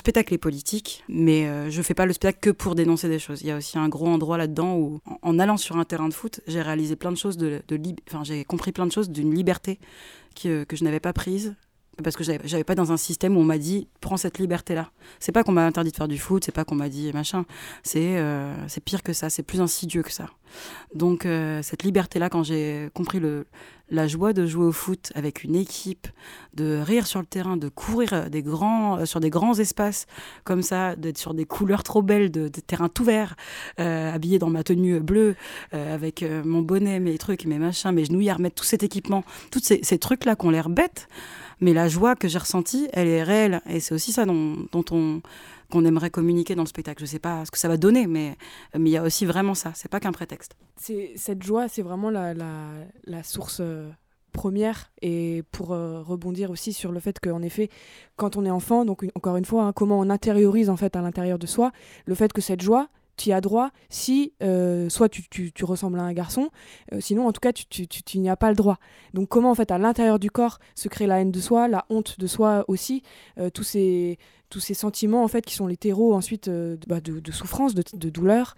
[0.08, 3.42] Spectacle est politique, mais euh, je fais pas le spectacle que pour dénoncer des choses.
[3.42, 6.14] Il y a aussi un gros endroit là-dedans où, en, allant sur un terrain de
[6.14, 9.34] foot, j'ai réalisé plein de choses de, de enfin j'ai compris plein de choses d'une
[9.34, 9.78] liberté
[10.34, 11.56] qui, euh, que je n'avais pas prise
[12.02, 14.90] parce que j'avais pas dans un système où on m'a dit prends cette liberté là.
[15.20, 17.44] C'est pas qu'on m'a interdit de faire du foot, c'est pas qu'on m'a dit machin.
[17.82, 20.26] C'est euh, pire que ça, c'est plus insidieux que ça.
[20.94, 23.46] Donc euh, cette liberté là quand j'ai compris le
[23.90, 26.08] la joie de jouer au foot avec une équipe,
[26.54, 30.06] de rire sur le terrain, de courir des grands, euh, sur des grands espaces
[30.44, 33.36] comme ça, d'être sur des couleurs trop belles, de, terrains tout verts,
[33.80, 35.36] euh, habillé dans ma tenue bleue,
[35.74, 39.62] euh, avec mon bonnet, mes trucs, mes machins, mes genouillères, remettre tout cet équipement, tous
[39.62, 41.08] ces, trucs-là qui ont l'air bêtes,
[41.60, 43.60] mais la joie que j'ai ressentie, elle est réelle.
[43.68, 45.20] Et c'est aussi ça dont on
[45.70, 47.00] qu'on aimerait communiquer dans le spectacle.
[47.00, 48.36] Je sais pas ce que ça va donner, mais
[48.74, 49.72] il y a aussi vraiment ça.
[49.74, 50.56] C'est pas qu'un prétexte.
[50.76, 53.90] Cette joie, c'est vraiment la, la, source euh,
[54.32, 54.90] première.
[55.02, 57.68] Et pour euh, rebondir aussi sur le fait qu'en effet,
[58.16, 61.02] quand on est enfant, donc encore une fois, hein, comment on intériorise en fait à
[61.02, 61.72] l'intérieur de soi
[62.06, 65.98] le fait que cette joie, tu y as droit si euh, soit tu, tu, ressembles
[65.98, 66.50] à un garçon,
[67.00, 68.78] sinon en tout cas tu, tu, n'y as pas le droit.
[69.12, 71.84] Donc comment en fait à l'intérieur du corps se crée la haine de soi, la
[71.90, 73.02] honte de soi aussi,
[73.54, 77.32] tous ces tous ces sentiments en fait qui sont les terreaux ensuite euh, bah, de,
[77.32, 78.54] souffrance, de, douleur.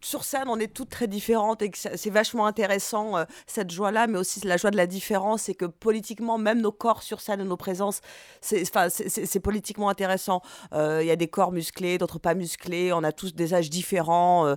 [0.00, 4.18] sur scène, on est toutes très différentes et c'est vachement intéressant euh, cette joie-là, mais
[4.18, 7.44] aussi la joie de la différence et que politiquement, même nos corps sur scène et
[7.44, 8.00] nos présences,
[8.40, 10.42] c'est politiquement intéressant.
[10.72, 13.70] Euh, Il y a des corps musclés, d'autres pas musclés, on a tous des âges
[13.70, 14.56] différents,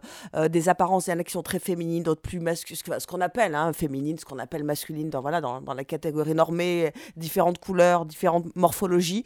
[0.50, 3.22] des apparences, il y en a qui sont très féminines, d'autres plus masculines, ce qu'on
[3.22, 7.60] appelle hein, féminine, ce qu'on appelle masculine dans, voilà, dans, dans la catégorie normée, différentes
[7.60, 9.24] couleurs, différentes morphologies.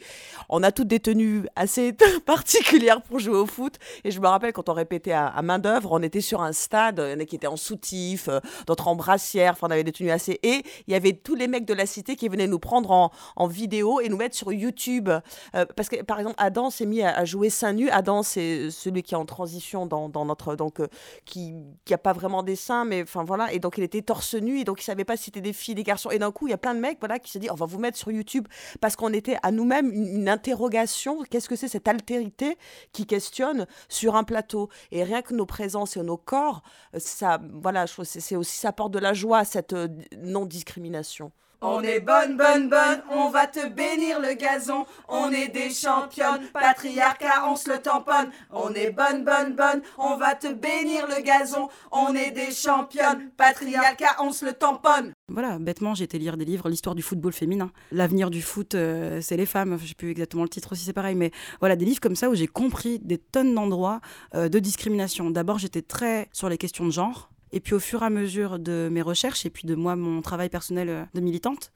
[0.48, 1.21] On a toutes des tenues
[1.56, 1.92] assez
[2.26, 3.76] particulières pour jouer au foot.
[4.04, 7.02] Et je me rappelle quand on répétait à, main d'œuvre, on était sur un stade,
[7.04, 9.84] il y en a qui étaient en soutif, euh, d'autres en brassière, enfin on avait
[9.84, 10.38] des tenues assez.
[10.42, 13.10] Et il y avait tous les mecs de la cité qui venaient nous prendre en,
[13.36, 15.08] en vidéo et nous mettre sur YouTube.
[15.08, 17.90] Euh, parce que par exemple, Adam s'est mis à, jouer seins nus.
[17.90, 20.56] Adam, c'est celui qui est en transition dans, dans notre.
[20.56, 20.88] Donc, euh,
[21.24, 21.54] qui
[21.88, 23.52] n'a pas vraiment des seins, mais enfin voilà.
[23.52, 25.74] Et donc il était torse nu et donc il savait pas si c'était des filles,
[25.74, 26.10] des garçons.
[26.10, 27.66] Et d'un coup, il y a plein de mecs voilà, qui se dit on va
[27.66, 28.46] vous mettre sur YouTube
[28.80, 31.11] parce qu'on était à nous-mêmes une interrogation.
[31.30, 32.56] Qu'est-ce que c'est cette altérité
[32.92, 34.68] qui questionne sur un plateau?
[34.90, 36.62] Et rien que nos présences et nos corps,
[36.94, 41.32] euh, ça, voilà, c'est aussi ça porte de la joie cette euh, non-discrimination.
[41.64, 44.84] On est bonne, bonne, bonne, on va te bénir le gazon.
[45.08, 48.30] On est des championnes, patriarcat, on se le tamponne.
[48.50, 51.68] On est bonne, bonne, bonne, on va te bénir le gazon.
[51.92, 55.12] On est des championnes, patriarcat, on se le tamponne.
[55.28, 57.70] Voilà, bêtement, j'ai été lire des livres, l'histoire du football féminin.
[57.92, 59.78] L'avenir du foot, euh, c'est les femmes.
[59.80, 62.28] Je sais plus exactement le titre si c'est pareil, mais voilà, des livres comme ça
[62.28, 64.00] où j'ai compris des tonnes d'endroits
[64.34, 65.30] euh, de discrimination.
[65.30, 67.31] D'abord, j'étais très sur les questions de genre.
[67.52, 70.22] Et puis, au fur et à mesure de mes recherches et puis de moi, mon
[70.22, 71.70] travail personnel euh, de militante,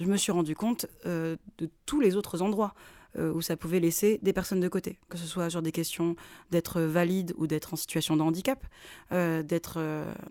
[0.00, 2.74] je me suis rendu compte euh, de tous les autres endroits
[3.18, 6.14] euh, où ça pouvait laisser des personnes de côté, que ce soit sur des questions
[6.50, 8.64] d'être valide ou d'être en situation de handicap,
[9.10, 9.78] d'être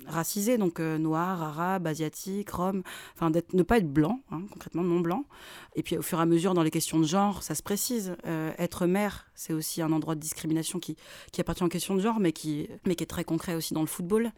[0.05, 2.83] racisé, donc noir, arabe, asiatique, rome,
[3.15, 5.25] enfin ne pas être blanc, hein, concrètement non blanc.
[5.75, 8.15] Et puis au fur et à mesure dans les questions de genre, ça se précise.
[8.57, 10.97] Être mère, c'est aussi un endroit de discrimination qui,
[11.31, 13.81] qui appartient en question de genre, mais qui, mais qui est très concret aussi dans
[13.81, 14.31] le football.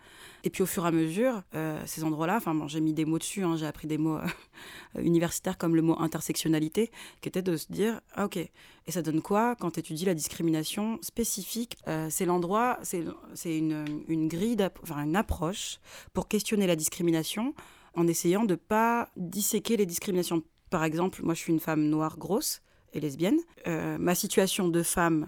[0.44, 3.06] Et puis au fur et à mesure, euh, ces endroits-là, enfin bon, j'ai mis des
[3.06, 7.42] mots dessus, hein, j'ai appris des mots euh, universitaires comme le mot intersectionnalité, qui était
[7.42, 8.52] de se dire, ah, ok, et
[8.92, 14.28] ça donne quoi quand tu étudies la discrimination spécifique Euh, C'est l'endroit, c'est une, une
[14.28, 15.80] grille, enfin une approche
[16.14, 17.54] pour questionner la discrimination
[17.96, 20.44] en essayant de pas disséquer les discriminations.
[20.70, 22.62] Par exemple, moi je suis une femme noire grosse
[22.94, 23.40] et lesbienne.
[23.68, 25.28] Euh, ma situation de femme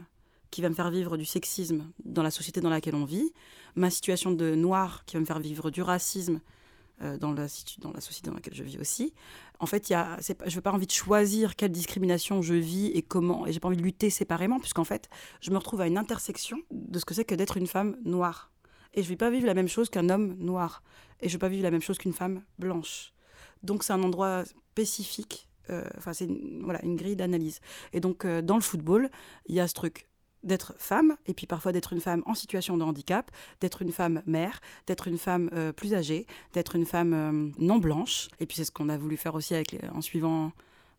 [0.50, 3.34] qui va me faire vivre du sexisme dans la société dans laquelle on vit,
[3.76, 6.41] ma situation de noire qui va me faire vivre du racisme
[7.02, 7.47] euh, dans, la,
[7.80, 9.13] dans la société dans laquelle je vis aussi.
[9.60, 13.02] En fait, y a, je n'ai pas envie de choisir quelle discrimination je vis et
[13.02, 15.97] comment, et j'ai pas envie de lutter séparément, puisqu'en fait, je me retrouve à une
[15.97, 18.52] intersection de ce que c'est que d'être une femme noire.
[18.93, 20.84] Et je ne vais pas vivre la même chose qu'un homme noir.
[21.21, 23.13] Et je ne vais pas vivre la même chose qu'une femme blanche.
[23.63, 25.47] Donc c'est un endroit spécifique,
[25.97, 26.30] enfin c'est
[26.62, 27.60] voilà, une grille d'analyse.
[27.93, 29.10] Et donc euh, dans le football,
[29.47, 30.08] il y a ce truc
[30.43, 34.24] d'être femme, et puis parfois d'être une femme en situation de handicap, d'être une femme
[34.26, 38.30] mère, d'être une femme euh, plus âgée, d'être une femme euh, non blanche.
[38.39, 39.54] Et puis c'est ce qu'on a voulu faire aussi
[39.93, 40.52] en suivant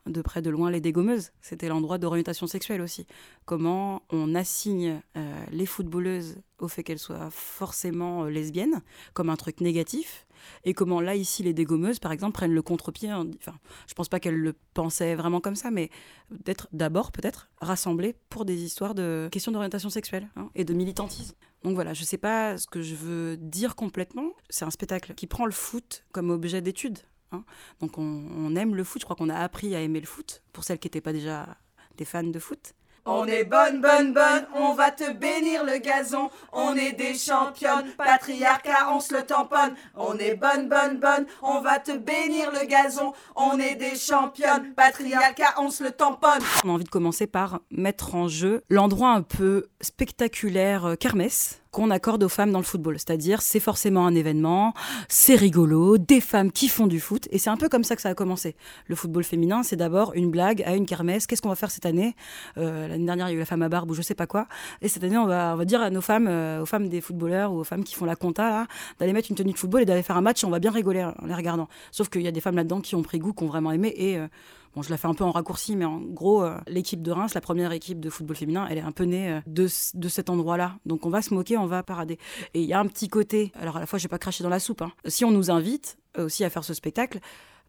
[0.07, 1.31] de près de loin les dégommeuses.
[1.41, 3.07] C'était l'endroit d'orientation sexuelle aussi.
[3.45, 8.83] Comment on assigne euh, les footballeuses au fait qu'elles soient forcément euh, lesbiennes,
[9.15, 10.27] comme un truc négatif,
[10.65, 13.12] et comment là, ici, les dégommeuses, par exemple, prennent le contre-pied.
[13.12, 13.55] en- Enfin,
[13.87, 15.88] je pense pas qu'elles le pensaient vraiment comme ça, mais
[16.31, 21.37] d'être d'abord, peut-être, rassemblées pour des histoires de questions d'orientation sexuelle hein, et de militantisme.
[21.62, 24.33] Donc voilà, je sais pas ce que je veux dire complètement.
[24.51, 26.99] C'est un spectacle qui prend le foot comme objet d'étude.
[27.33, 27.45] Hein.
[27.80, 30.43] Donc on, on aime le foot, je crois qu'on a appris à aimer le foot,
[30.53, 31.47] pour celles qui n'étaient pas déjà
[31.97, 32.74] des fans de foot.
[33.05, 36.30] On est bonne, bonne, bonne, on va te bénir le gazon.
[36.53, 39.74] On est des championnes, patriarcat, on se le tamponne.
[39.97, 43.12] On est bonne, bonne, bonne, on va te bénir le gazon.
[43.35, 46.43] On est des championnes, patriarcat, on se le tamponne.
[46.64, 51.62] On a envie de commencer par mettre en jeu l'endroit un peu spectaculaire euh, kermesse
[51.73, 52.99] qu'on accorde aux femmes dans le football.
[52.99, 54.75] C'est-à-dire, c'est forcément un événement,
[55.09, 58.03] c'est rigolo, des femmes qui font du foot, et c'est un peu comme ça que
[58.03, 58.55] ça a commencé.
[58.87, 61.27] Le football féminin, c'est d'abord une blague à une kermesse.
[61.27, 62.14] Qu'est-ce qu'on va faire cette année?
[62.59, 64.27] Euh, L'année dernière, il y a eu la femme à barbe ou je sais pas
[64.27, 64.47] quoi.
[64.83, 67.01] Et cette année, on va, on va dire à nos femmes, euh, aux femmes des
[67.01, 68.66] footballeurs ou aux femmes qui font la compta, là,
[69.01, 70.70] d'aller mettre une tenue de football et d'aller faire un match, et on va bien
[70.70, 71.68] rigoler en les regardant.
[71.91, 73.95] Sauf qu'il y a des femmes là-dedans qui ont pris goût, qui ont vraiment aimé,
[73.97, 74.27] et euh,
[74.75, 77.35] Bon, je la fais un peu en raccourci, mais en gros, euh, l'équipe de Reims,
[77.35, 80.31] la première équipe de football féminin, elle est un peu née euh, de, de cet
[80.31, 80.77] endroit-là.
[80.87, 82.18] Donc on va se moquer, on va parader.
[82.55, 84.43] Et il y a un petit côté, alors à la fois, je vais pas cracher
[84.43, 84.81] dans la soupe.
[84.81, 84.93] hein.
[85.07, 87.20] Si on nous invite euh, aussi à faire ce spectacle,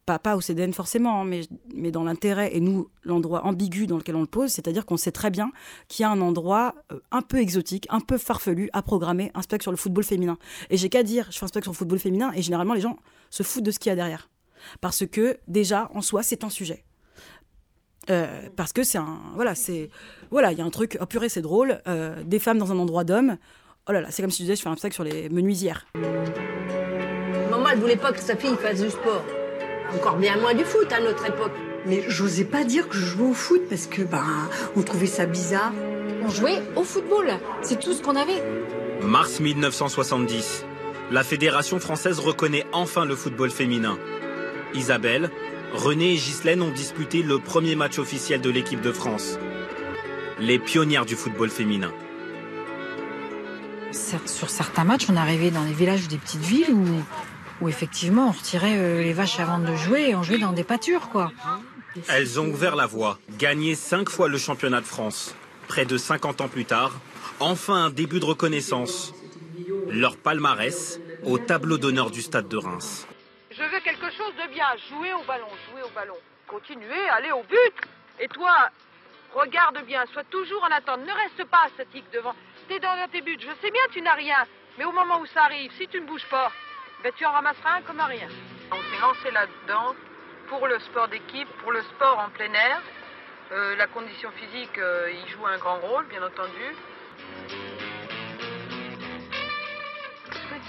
[0.06, 1.42] pas, pas au CDN forcément, hein, mais,
[1.74, 5.12] mais dans l'intérêt et nous, l'endroit ambigu dans lequel on le pose, c'est-à-dire qu'on sait
[5.12, 5.50] très bien
[5.88, 6.74] qu'il y a un endroit
[7.10, 10.38] un peu exotique, un peu farfelu à programmer un spectacle sur le football féminin.
[10.70, 12.82] Et j'ai qu'à dire, je fais un spectacle sur le football féminin et généralement les
[12.82, 12.98] gens
[13.30, 14.28] se foutent de ce qu'il y a derrière.
[14.82, 16.84] Parce que déjà, en soi, c'est un sujet.
[18.10, 19.88] Euh, parce que c'est un voilà c'est
[20.30, 22.78] voilà il y a un truc oh purée c'est drôle euh, des femmes dans un
[22.78, 23.38] endroit d'hommes
[23.88, 25.86] oh là là c'est comme si je disais je fais un spectacle sur les menuisières
[27.50, 29.24] Maman, elle voulait pas que sa fille fasse du sport.
[29.94, 31.52] Encore bien moins du foot à notre époque.
[31.86, 35.26] Mais j'osais pas dire que je jouais au foot parce que ben on trouvait ça
[35.26, 35.72] bizarre.
[36.22, 37.28] On jouait au football,
[37.62, 38.42] c'est tout ce qu'on avait.
[39.02, 40.64] Mars 1970.
[41.10, 43.98] La Fédération française reconnaît enfin le football féminin.
[44.74, 45.30] Isabelle,
[45.74, 49.38] René et Ghislaine ont disputé le premier match officiel de l'équipe de France.
[50.38, 51.92] Les pionnières du football féminin.
[53.90, 56.86] Sur certains matchs, on arrivait dans des villages ou des petites villes où,
[57.60, 60.64] où effectivement on retirait euh, les vaches avant de jouer et on jouait dans des
[60.64, 61.32] pâtures, quoi.
[62.08, 65.34] Elles ont ouvert la voie, gagné cinq fois le championnat de France.
[65.66, 66.92] Près de 50 ans plus tard,
[67.40, 69.12] enfin un début de reconnaissance.
[69.90, 73.06] Leur palmarès au tableau d'honneur du stade de Reims.
[74.16, 74.66] Chose de bien.
[74.88, 76.16] Jouer au ballon, jouer au ballon.
[76.46, 77.74] Continuer, aller au but.
[78.20, 78.70] Et toi,
[79.34, 81.00] regarde bien, sois toujours en attente.
[81.00, 82.34] Ne reste pas statique devant.
[82.68, 83.38] T'es dans tes buts.
[83.40, 84.46] Je sais bien, tu n'as rien.
[84.78, 86.50] Mais au moment où ça arrive, si tu ne bouges pas,
[87.02, 88.28] ben, tu en ramasseras un comme un rien.
[88.70, 89.94] On s'est lancé là-dedans
[90.48, 92.80] pour le sport d'équipe, pour le sport en plein air.
[93.52, 96.74] Euh, la condition physique euh, y joue un grand rôle, bien entendu.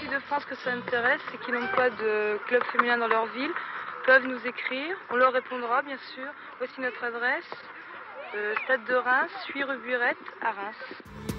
[0.06, 3.26] Ceux de France que ça intéresse et qui n'ont pas de club féminin dans leur
[3.26, 3.50] ville
[4.04, 4.96] peuvent nous écrire.
[5.10, 6.26] On leur répondra, bien sûr.
[6.58, 7.50] Voici notre adresse.
[8.34, 11.35] Euh, Stade de Reims, 8 rue Burette, à Reims.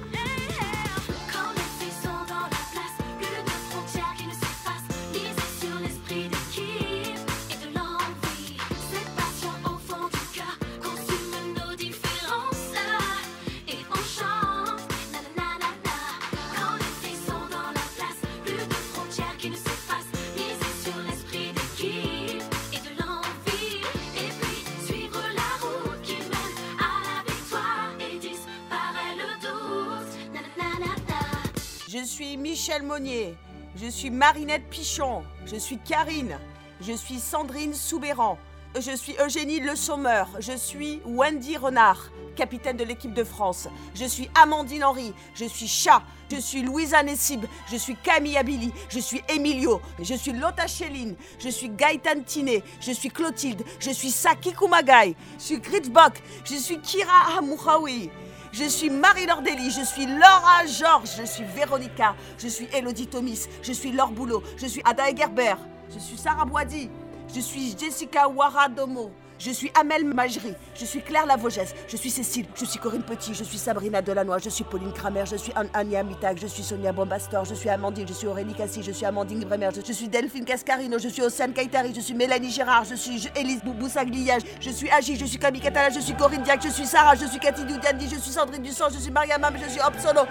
[31.99, 33.33] Je suis Michel Monnier.
[33.75, 35.23] Je suis Marinette Pichon.
[35.47, 36.37] Je suis Karine.
[36.79, 38.37] Je suis Sandrine Soubéran.
[38.75, 40.29] Je suis Eugénie Le Sommeur.
[40.39, 43.67] Je suis Wendy Renard, capitaine de l'équipe de France.
[43.95, 45.11] Je suis Amandine Henry.
[45.33, 46.03] Je suis Chat.
[46.31, 47.45] Je suis Louisa Nessib.
[47.71, 48.71] Je suis Camille Abili.
[48.89, 49.81] Je suis Emilio.
[49.99, 51.15] Je suis Lotta Chéline.
[51.39, 52.63] Je suis Gaëtan Tiné.
[52.79, 53.63] Je suis Clotilde.
[53.79, 55.15] Je suis Saki Kumagai.
[55.39, 56.21] Je suis Gritzbok.
[56.45, 58.11] Je suis Kira Amouhaoui.
[58.51, 63.47] Je suis Marie-Laure Dely, je suis Laura Georges, je suis Véronica, je suis Elodie Thomis,
[63.61, 65.55] je suis Laure Boulot, je suis Ada Egerber,
[65.93, 66.89] je suis Sarah Boidi,
[67.33, 72.45] je suis Jessica Waradomo, je suis Amel Majri, je suis Claire Lavogesse, je suis Cécile,
[72.55, 75.69] je suis Corinne Petit, je suis Sabrina Delannoy, je suis Pauline Kramer, je suis Anne
[75.73, 76.03] Ania
[76.35, 79.69] je suis Sonia Bombastor, je suis Amandine, je suis Aurélie Cassi, je suis Amandine Bremer,
[79.75, 83.61] je suis Delphine Cascarino, je suis Océane Kaitari, je suis Mélanie Gérard, je suis Élise
[83.63, 87.15] Boussaglia, je suis Agi, je suis Camille Catala, je suis Corinne Diac, je suis Sarah,
[87.15, 89.93] je suis Cathy Doudiandi, je suis Sandrine Dussan, je suis Maria Mam, je suis Hop
[89.99, 90.21] Solo.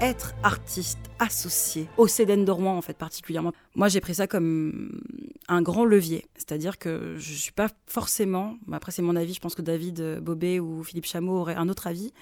[0.00, 3.52] Être artiste associé au CEDEN de Rouen en fait particulièrement.
[3.74, 5.00] Moi j'ai pris ça comme
[5.48, 9.54] un grand levier, c'est-à-dire que je suis pas forcément, après c'est mon avis, je pense
[9.54, 12.12] que David euh, Bobet ou Philippe Chameau auraient un autre avis.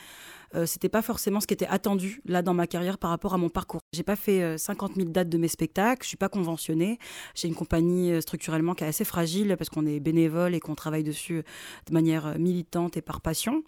[0.55, 3.39] Euh, c'était pas forcément ce qui était attendu là dans ma carrière par rapport à
[3.39, 3.81] mon parcours.
[3.93, 6.99] J'ai pas fait euh, 50 000 dates de mes spectacles, je suis pas conventionnée.
[7.35, 10.75] J'ai une compagnie euh, structurellement qui est assez fragile parce qu'on est bénévole et qu'on
[10.77, 11.43] travaille dessus
[11.87, 13.65] de manière euh, militante et par passion.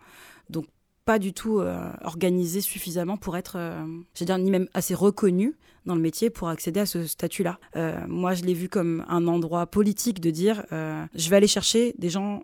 [0.48, 0.66] Donc
[1.06, 4.92] pas du tout euh, organisé suffisamment pour être, euh, je veux dire, ni même assez
[4.92, 5.54] reconnu
[5.86, 7.60] dans le métier pour accéder à ce statut-là.
[7.76, 11.46] Euh, moi, je l'ai vu comme un endroit politique de dire, euh, je vais aller
[11.46, 12.42] chercher des gens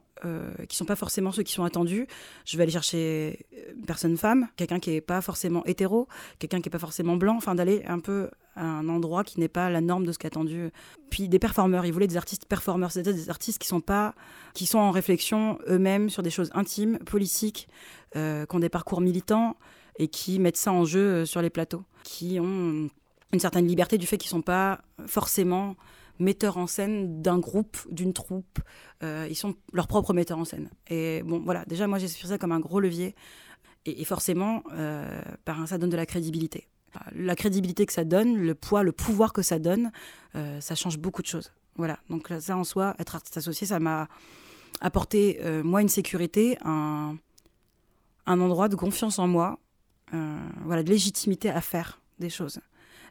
[0.69, 2.07] qui sont pas forcément ceux qui sont attendus.
[2.45, 3.45] Je vais aller chercher
[3.77, 6.07] une personne femme, quelqu'un qui est pas forcément hétéro,
[6.39, 9.49] quelqu'un qui est pas forcément blanc, enfin d'aller un peu à un endroit qui n'est
[9.49, 10.71] pas la norme de ce qui est attendu.
[11.11, 14.15] Puis des performeurs, ils voulaient des artistes performeurs, c'est-à-dire des artistes qui sont pas,
[14.55, 17.67] qui sont en réflexion eux-mêmes sur des choses intimes, politiques,
[18.17, 19.57] euh, qui ont des parcours militants
[19.99, 22.89] et qui mettent ça en jeu euh, sur les plateaux, qui ont
[23.33, 25.77] une certaine liberté du fait qu'ils sont pas forcément
[26.19, 28.59] metteurs en scène d'un groupe, d'une troupe.
[29.03, 30.71] Euh, ils sont leurs propres metteurs en scène.
[30.89, 33.15] Et bon, voilà, déjà, moi, j'ai ça comme un gros levier.
[33.85, 35.21] Et, et forcément, euh,
[35.67, 36.69] ça donne de la crédibilité.
[37.15, 39.91] La crédibilité que ça donne, le poids, le pouvoir que ça donne,
[40.37, 41.53] euh, ça change beaucoup de choses.
[41.77, 44.07] Voilà, donc ça en soi, être artiste associé, ça m'a
[44.83, 47.17] apporté, moi, une sécurité, un,
[48.27, 49.59] un endroit de confiance en moi,
[50.15, 52.61] euh, voilà, de légitimité à faire des choses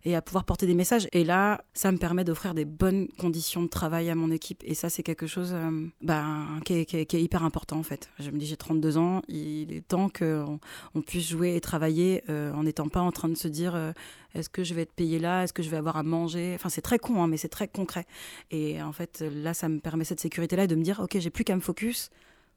[0.03, 1.07] et à pouvoir porter des messages.
[1.12, 4.64] Et là, ça me permet d'offrir des bonnes conditions de travail à mon équipe.
[4.66, 8.09] Et ça, c'est quelque chose euh, ben, qui, est, est hyper important, en fait.
[8.20, 10.59] Je me dis, j'ai 32 ans, il est temps qu'on
[10.95, 13.91] on puisse jouer et travailler euh, en n'étant pas en train de se dire, euh,
[14.34, 15.43] est-ce que je vais être payé là?
[15.43, 16.53] Est-ce que je vais avoir à manger?
[16.55, 18.05] Enfin, c'est très con, hein, mais c'est très concret.
[18.49, 21.30] Et en fait, là, ça me permet cette sécurité-là et de me dire, OK, j'ai
[21.30, 22.09] plus qu'à me focus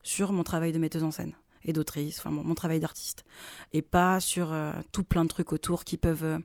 [0.03, 1.33] sur mon travail de metteuse en scène
[1.65, 3.25] et d'autrice, enfin mon, mon travail d'artiste,
[3.73, 6.39] et pas sur euh, tout plein de trucs autour qui peuvent, euh,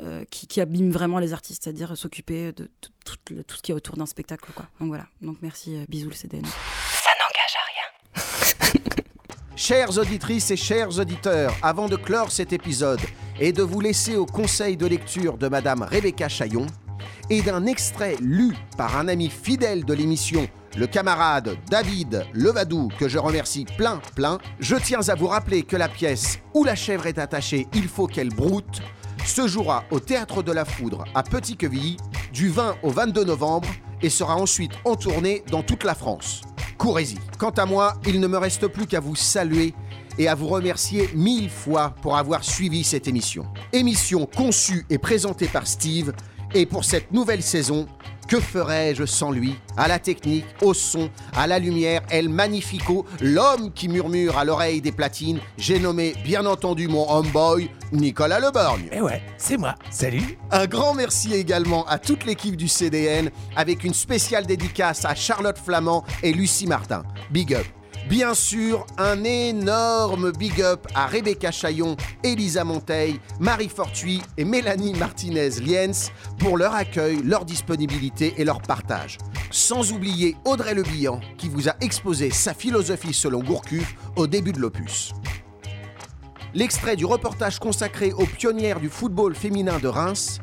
[0.00, 3.62] euh, qui, qui abîment vraiment les artistes, c'est-à-dire s'occuper de tout, tout le- tout ce
[3.62, 4.66] qui est autour d'un spectacle, quoi.
[4.80, 5.06] Donc voilà.
[5.20, 6.44] Donc merci, euh, bisous le CDN.
[6.44, 8.92] Ça n'engage à rien.
[9.56, 13.00] Chères auditrices et chers auditeurs, avant de clore cet épisode
[13.38, 16.66] et de vous laisser au conseil de lecture de Madame Rebecca Chaillon
[17.30, 23.08] et d'un extrait lu par un ami fidèle de l'émission, le camarade David Levadou, que
[23.08, 27.06] je remercie plein plein, je tiens à vous rappeler que la pièce Où la chèvre
[27.06, 28.80] est attachée, il faut qu'elle broute
[29.24, 31.96] se jouera au Théâtre de la Foudre à Petit-Quevilly
[32.32, 33.68] du 20 au 22 novembre
[34.02, 36.40] et sera ensuite en tournée dans toute la France.
[36.76, 37.18] Courez-y.
[37.38, 39.74] Quant à moi, il ne me reste plus qu'à vous saluer
[40.18, 43.46] et à vous remercier mille fois pour avoir suivi cette émission.
[43.72, 46.12] Émission conçue et présentée par Steve
[46.54, 47.86] et pour cette nouvelle saison,
[48.28, 49.56] que ferais-je sans lui?
[49.76, 54.80] À la technique, au son, à la lumière, El Magnifico, l'homme qui murmure à l'oreille
[54.80, 58.88] des platines, j'ai nommé bien entendu mon homeboy, Nicolas Leborgne.
[58.92, 59.74] Eh ouais, c'est moi.
[59.90, 60.38] Salut.
[60.50, 65.58] Un grand merci également à toute l'équipe du CDN, avec une spéciale dédicace à Charlotte
[65.58, 67.02] Flamand et Lucie Martin.
[67.30, 67.66] Big up.
[68.08, 74.92] Bien sûr, un énorme big up à Rebecca Chaillon, Elisa Monteil, Marie Fortuit et Mélanie
[74.94, 79.18] Martinez-Liens pour leur accueil, leur disponibilité et leur partage.
[79.50, 80.82] Sans oublier Audrey Le
[81.38, 85.12] qui vous a exposé sa philosophie selon Gourcuff au début de l'opus.
[86.54, 90.40] L'extrait du reportage consacré aux pionnières du football féminin de Reims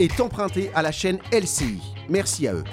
[0.00, 1.80] est emprunté à la chaîne LCI.
[2.08, 2.64] Merci à eux.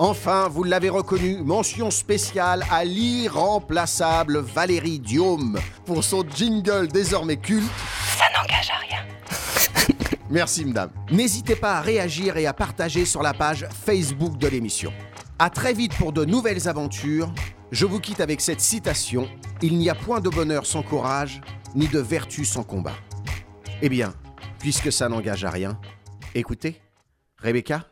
[0.00, 7.68] Enfin, vous l'avez reconnu, mention spéciale à l'irremplaçable Valérie Diome pour son jingle désormais culte.
[8.16, 9.04] Ça n'engage à rien.
[10.30, 10.90] Merci, madame.
[11.10, 14.92] N'hésitez pas à réagir et à partager sur la page Facebook de l'émission.
[15.40, 17.32] À très vite pour de nouvelles aventures.
[17.72, 19.28] Je vous quitte avec cette citation
[19.62, 21.40] Il n'y a point de bonheur sans courage,
[21.74, 22.94] ni de vertu sans combat.
[23.82, 24.14] Eh bien,
[24.60, 25.76] puisque ça n'engage à rien,
[26.36, 26.80] écoutez,
[27.42, 27.84] Rebecca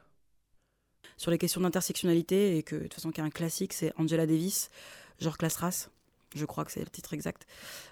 [1.16, 4.26] sur les questions d'intersectionnalité et que de toute façon qui est un classique, c'est Angela
[4.26, 4.70] Davis,
[5.18, 5.90] genre classe race,
[6.34, 7.46] je crois que c'est le titre exact,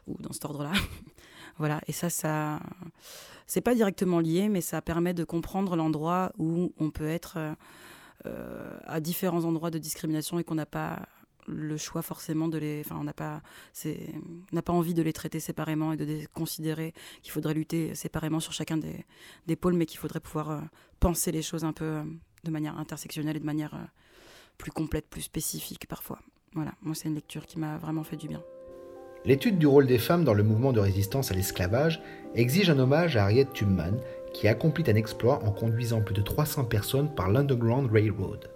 [0.07, 0.73] ou dans cet ordre-là.
[1.59, 2.61] voilà, et ça, ça,
[3.47, 7.55] c'est pas directement lié, mais ça permet de comprendre l'endroit où on peut être euh,
[8.27, 11.07] euh, à différents endroits de discrimination et qu'on n'a pas
[11.47, 13.43] le choix forcément de les enfin on n'a pas
[14.65, 18.55] pas envie de les traiter séparément et de les considérer qu'il faudrait lutter séparément sur
[18.55, 19.05] chacun des,
[19.47, 20.61] des pôles mais qu'il faudrait pouvoir euh,
[21.01, 22.03] penser les choses un peu
[22.45, 23.85] de manière intersectionnelle et de manière euh,
[24.59, 26.19] plus complète plus spécifique parfois
[26.53, 28.43] voilà moi c'est une lecture qui m'a vraiment fait du bien
[29.27, 32.03] L'étude du rôle des femmes dans le mouvement de résistance à l'esclavage
[32.35, 33.97] exige un hommage à Harriet Tubman,
[34.35, 38.51] qui accomplit un exploit en conduisant plus de 300 personnes par l'Underground Railroad.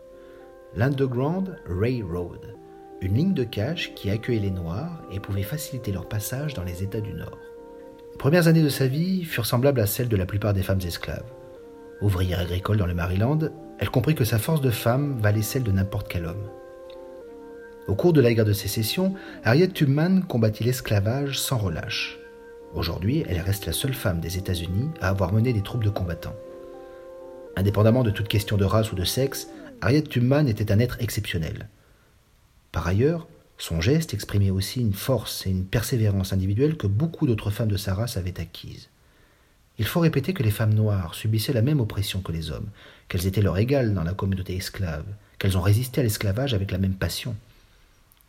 [0.77, 2.55] L'Underground Railroad,
[3.01, 6.83] une ligne de cash qui accueillait les Noirs et pouvait faciliter leur passage dans les
[6.83, 7.39] États du Nord.
[8.13, 10.81] Les premières années de sa vie furent semblables à celles de la plupart des femmes
[10.85, 11.33] esclaves.
[12.03, 13.39] Ouvrière agricole dans le Maryland,
[13.79, 16.51] elle comprit que sa force de femme valait celle de n'importe quel homme.
[17.87, 19.15] Au cours de la guerre de sécession,
[19.45, 22.19] Harriet Tubman combattit l'esclavage sans relâche.
[22.75, 26.37] Aujourd'hui, elle reste la seule femme des États-Unis à avoir mené des troupes de combattants.
[27.57, 29.49] Indépendamment de toute question de race ou de sexe,
[29.81, 31.69] Harriet Tubman était un être exceptionnel.
[32.73, 33.27] Par ailleurs,
[33.57, 37.77] son geste exprimait aussi une force et une persévérance individuelle que beaucoup d'autres femmes de
[37.77, 38.91] sa race avaient acquises.
[39.79, 42.69] Il faut répéter que les femmes noires subissaient la même oppression que les hommes,
[43.09, 45.05] qu'elles étaient leur égales dans la communauté esclave,
[45.39, 47.37] qu'elles ont résisté à l'esclavage avec la même passion.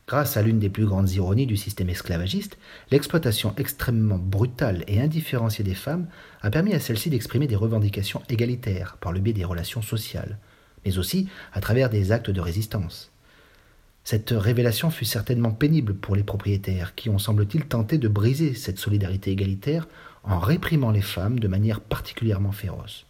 [0.08, 2.58] Grâce à l'une des plus grandes ironies du système esclavagiste,
[2.90, 6.08] l'exploitation extrêmement brutale et indifférenciée des femmes
[6.42, 10.40] a permis à celles-ci d'exprimer des revendications égalitaires par le biais des relations sociales,
[10.86, 13.12] mais aussi à travers des actes de résistance.
[14.04, 18.80] Cette révélation fut certainement pénible pour les propriétaires qui ont, semble-t-il, tenté de briser cette
[18.80, 19.88] solidarité égalitaire
[20.24, 23.06] en réprimant les femmes de manière particulièrement féroce.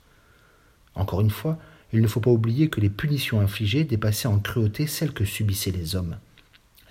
[0.96, 1.58] Encore une fois,
[1.92, 5.72] il ne faut pas oublier que les punitions infligées dépassaient en cruauté celles que subissaient
[5.72, 6.18] les hommes.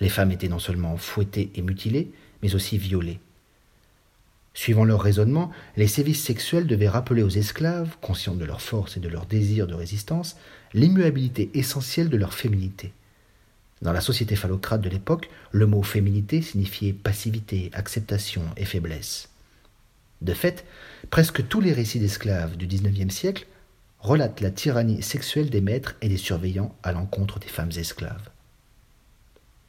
[0.01, 2.11] Les femmes étaient non seulement fouettées et mutilées,
[2.41, 3.19] mais aussi violées.
[4.53, 8.99] Suivant leur raisonnement, les sévices sexuels devaient rappeler aux esclaves, conscients de leur force et
[8.99, 10.37] de leur désir de résistance,
[10.73, 12.91] l'immuabilité essentielle de leur féminité.
[13.81, 19.29] Dans la société phallocrate de l'époque, le mot féminité signifiait passivité, acceptation et faiblesse.
[20.21, 20.65] De fait,
[21.09, 23.47] presque tous les récits d'esclaves du XIXe siècle
[23.99, 28.29] relatent la tyrannie sexuelle des maîtres et des surveillants à l'encontre des femmes esclaves.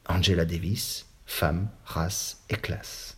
[0.09, 3.17] Angela Davis, Femme, race et classe.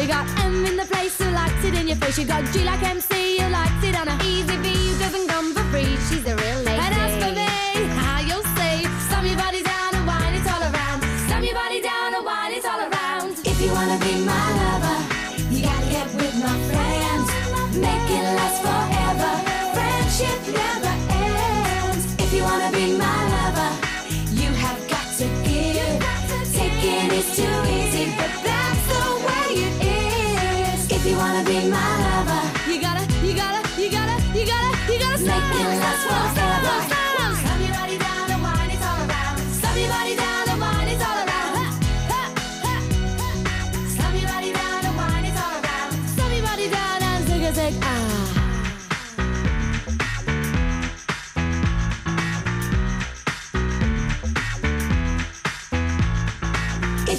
[0.00, 1.18] We got M in the place.
[1.18, 2.18] Who likes it in your face.
[2.18, 4.68] You got G like MC, who likes it on a easy V.
[4.68, 5.94] Who doesn't come for free.
[6.08, 6.69] She's a real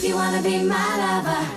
[0.01, 1.50] if you wanna be my lover.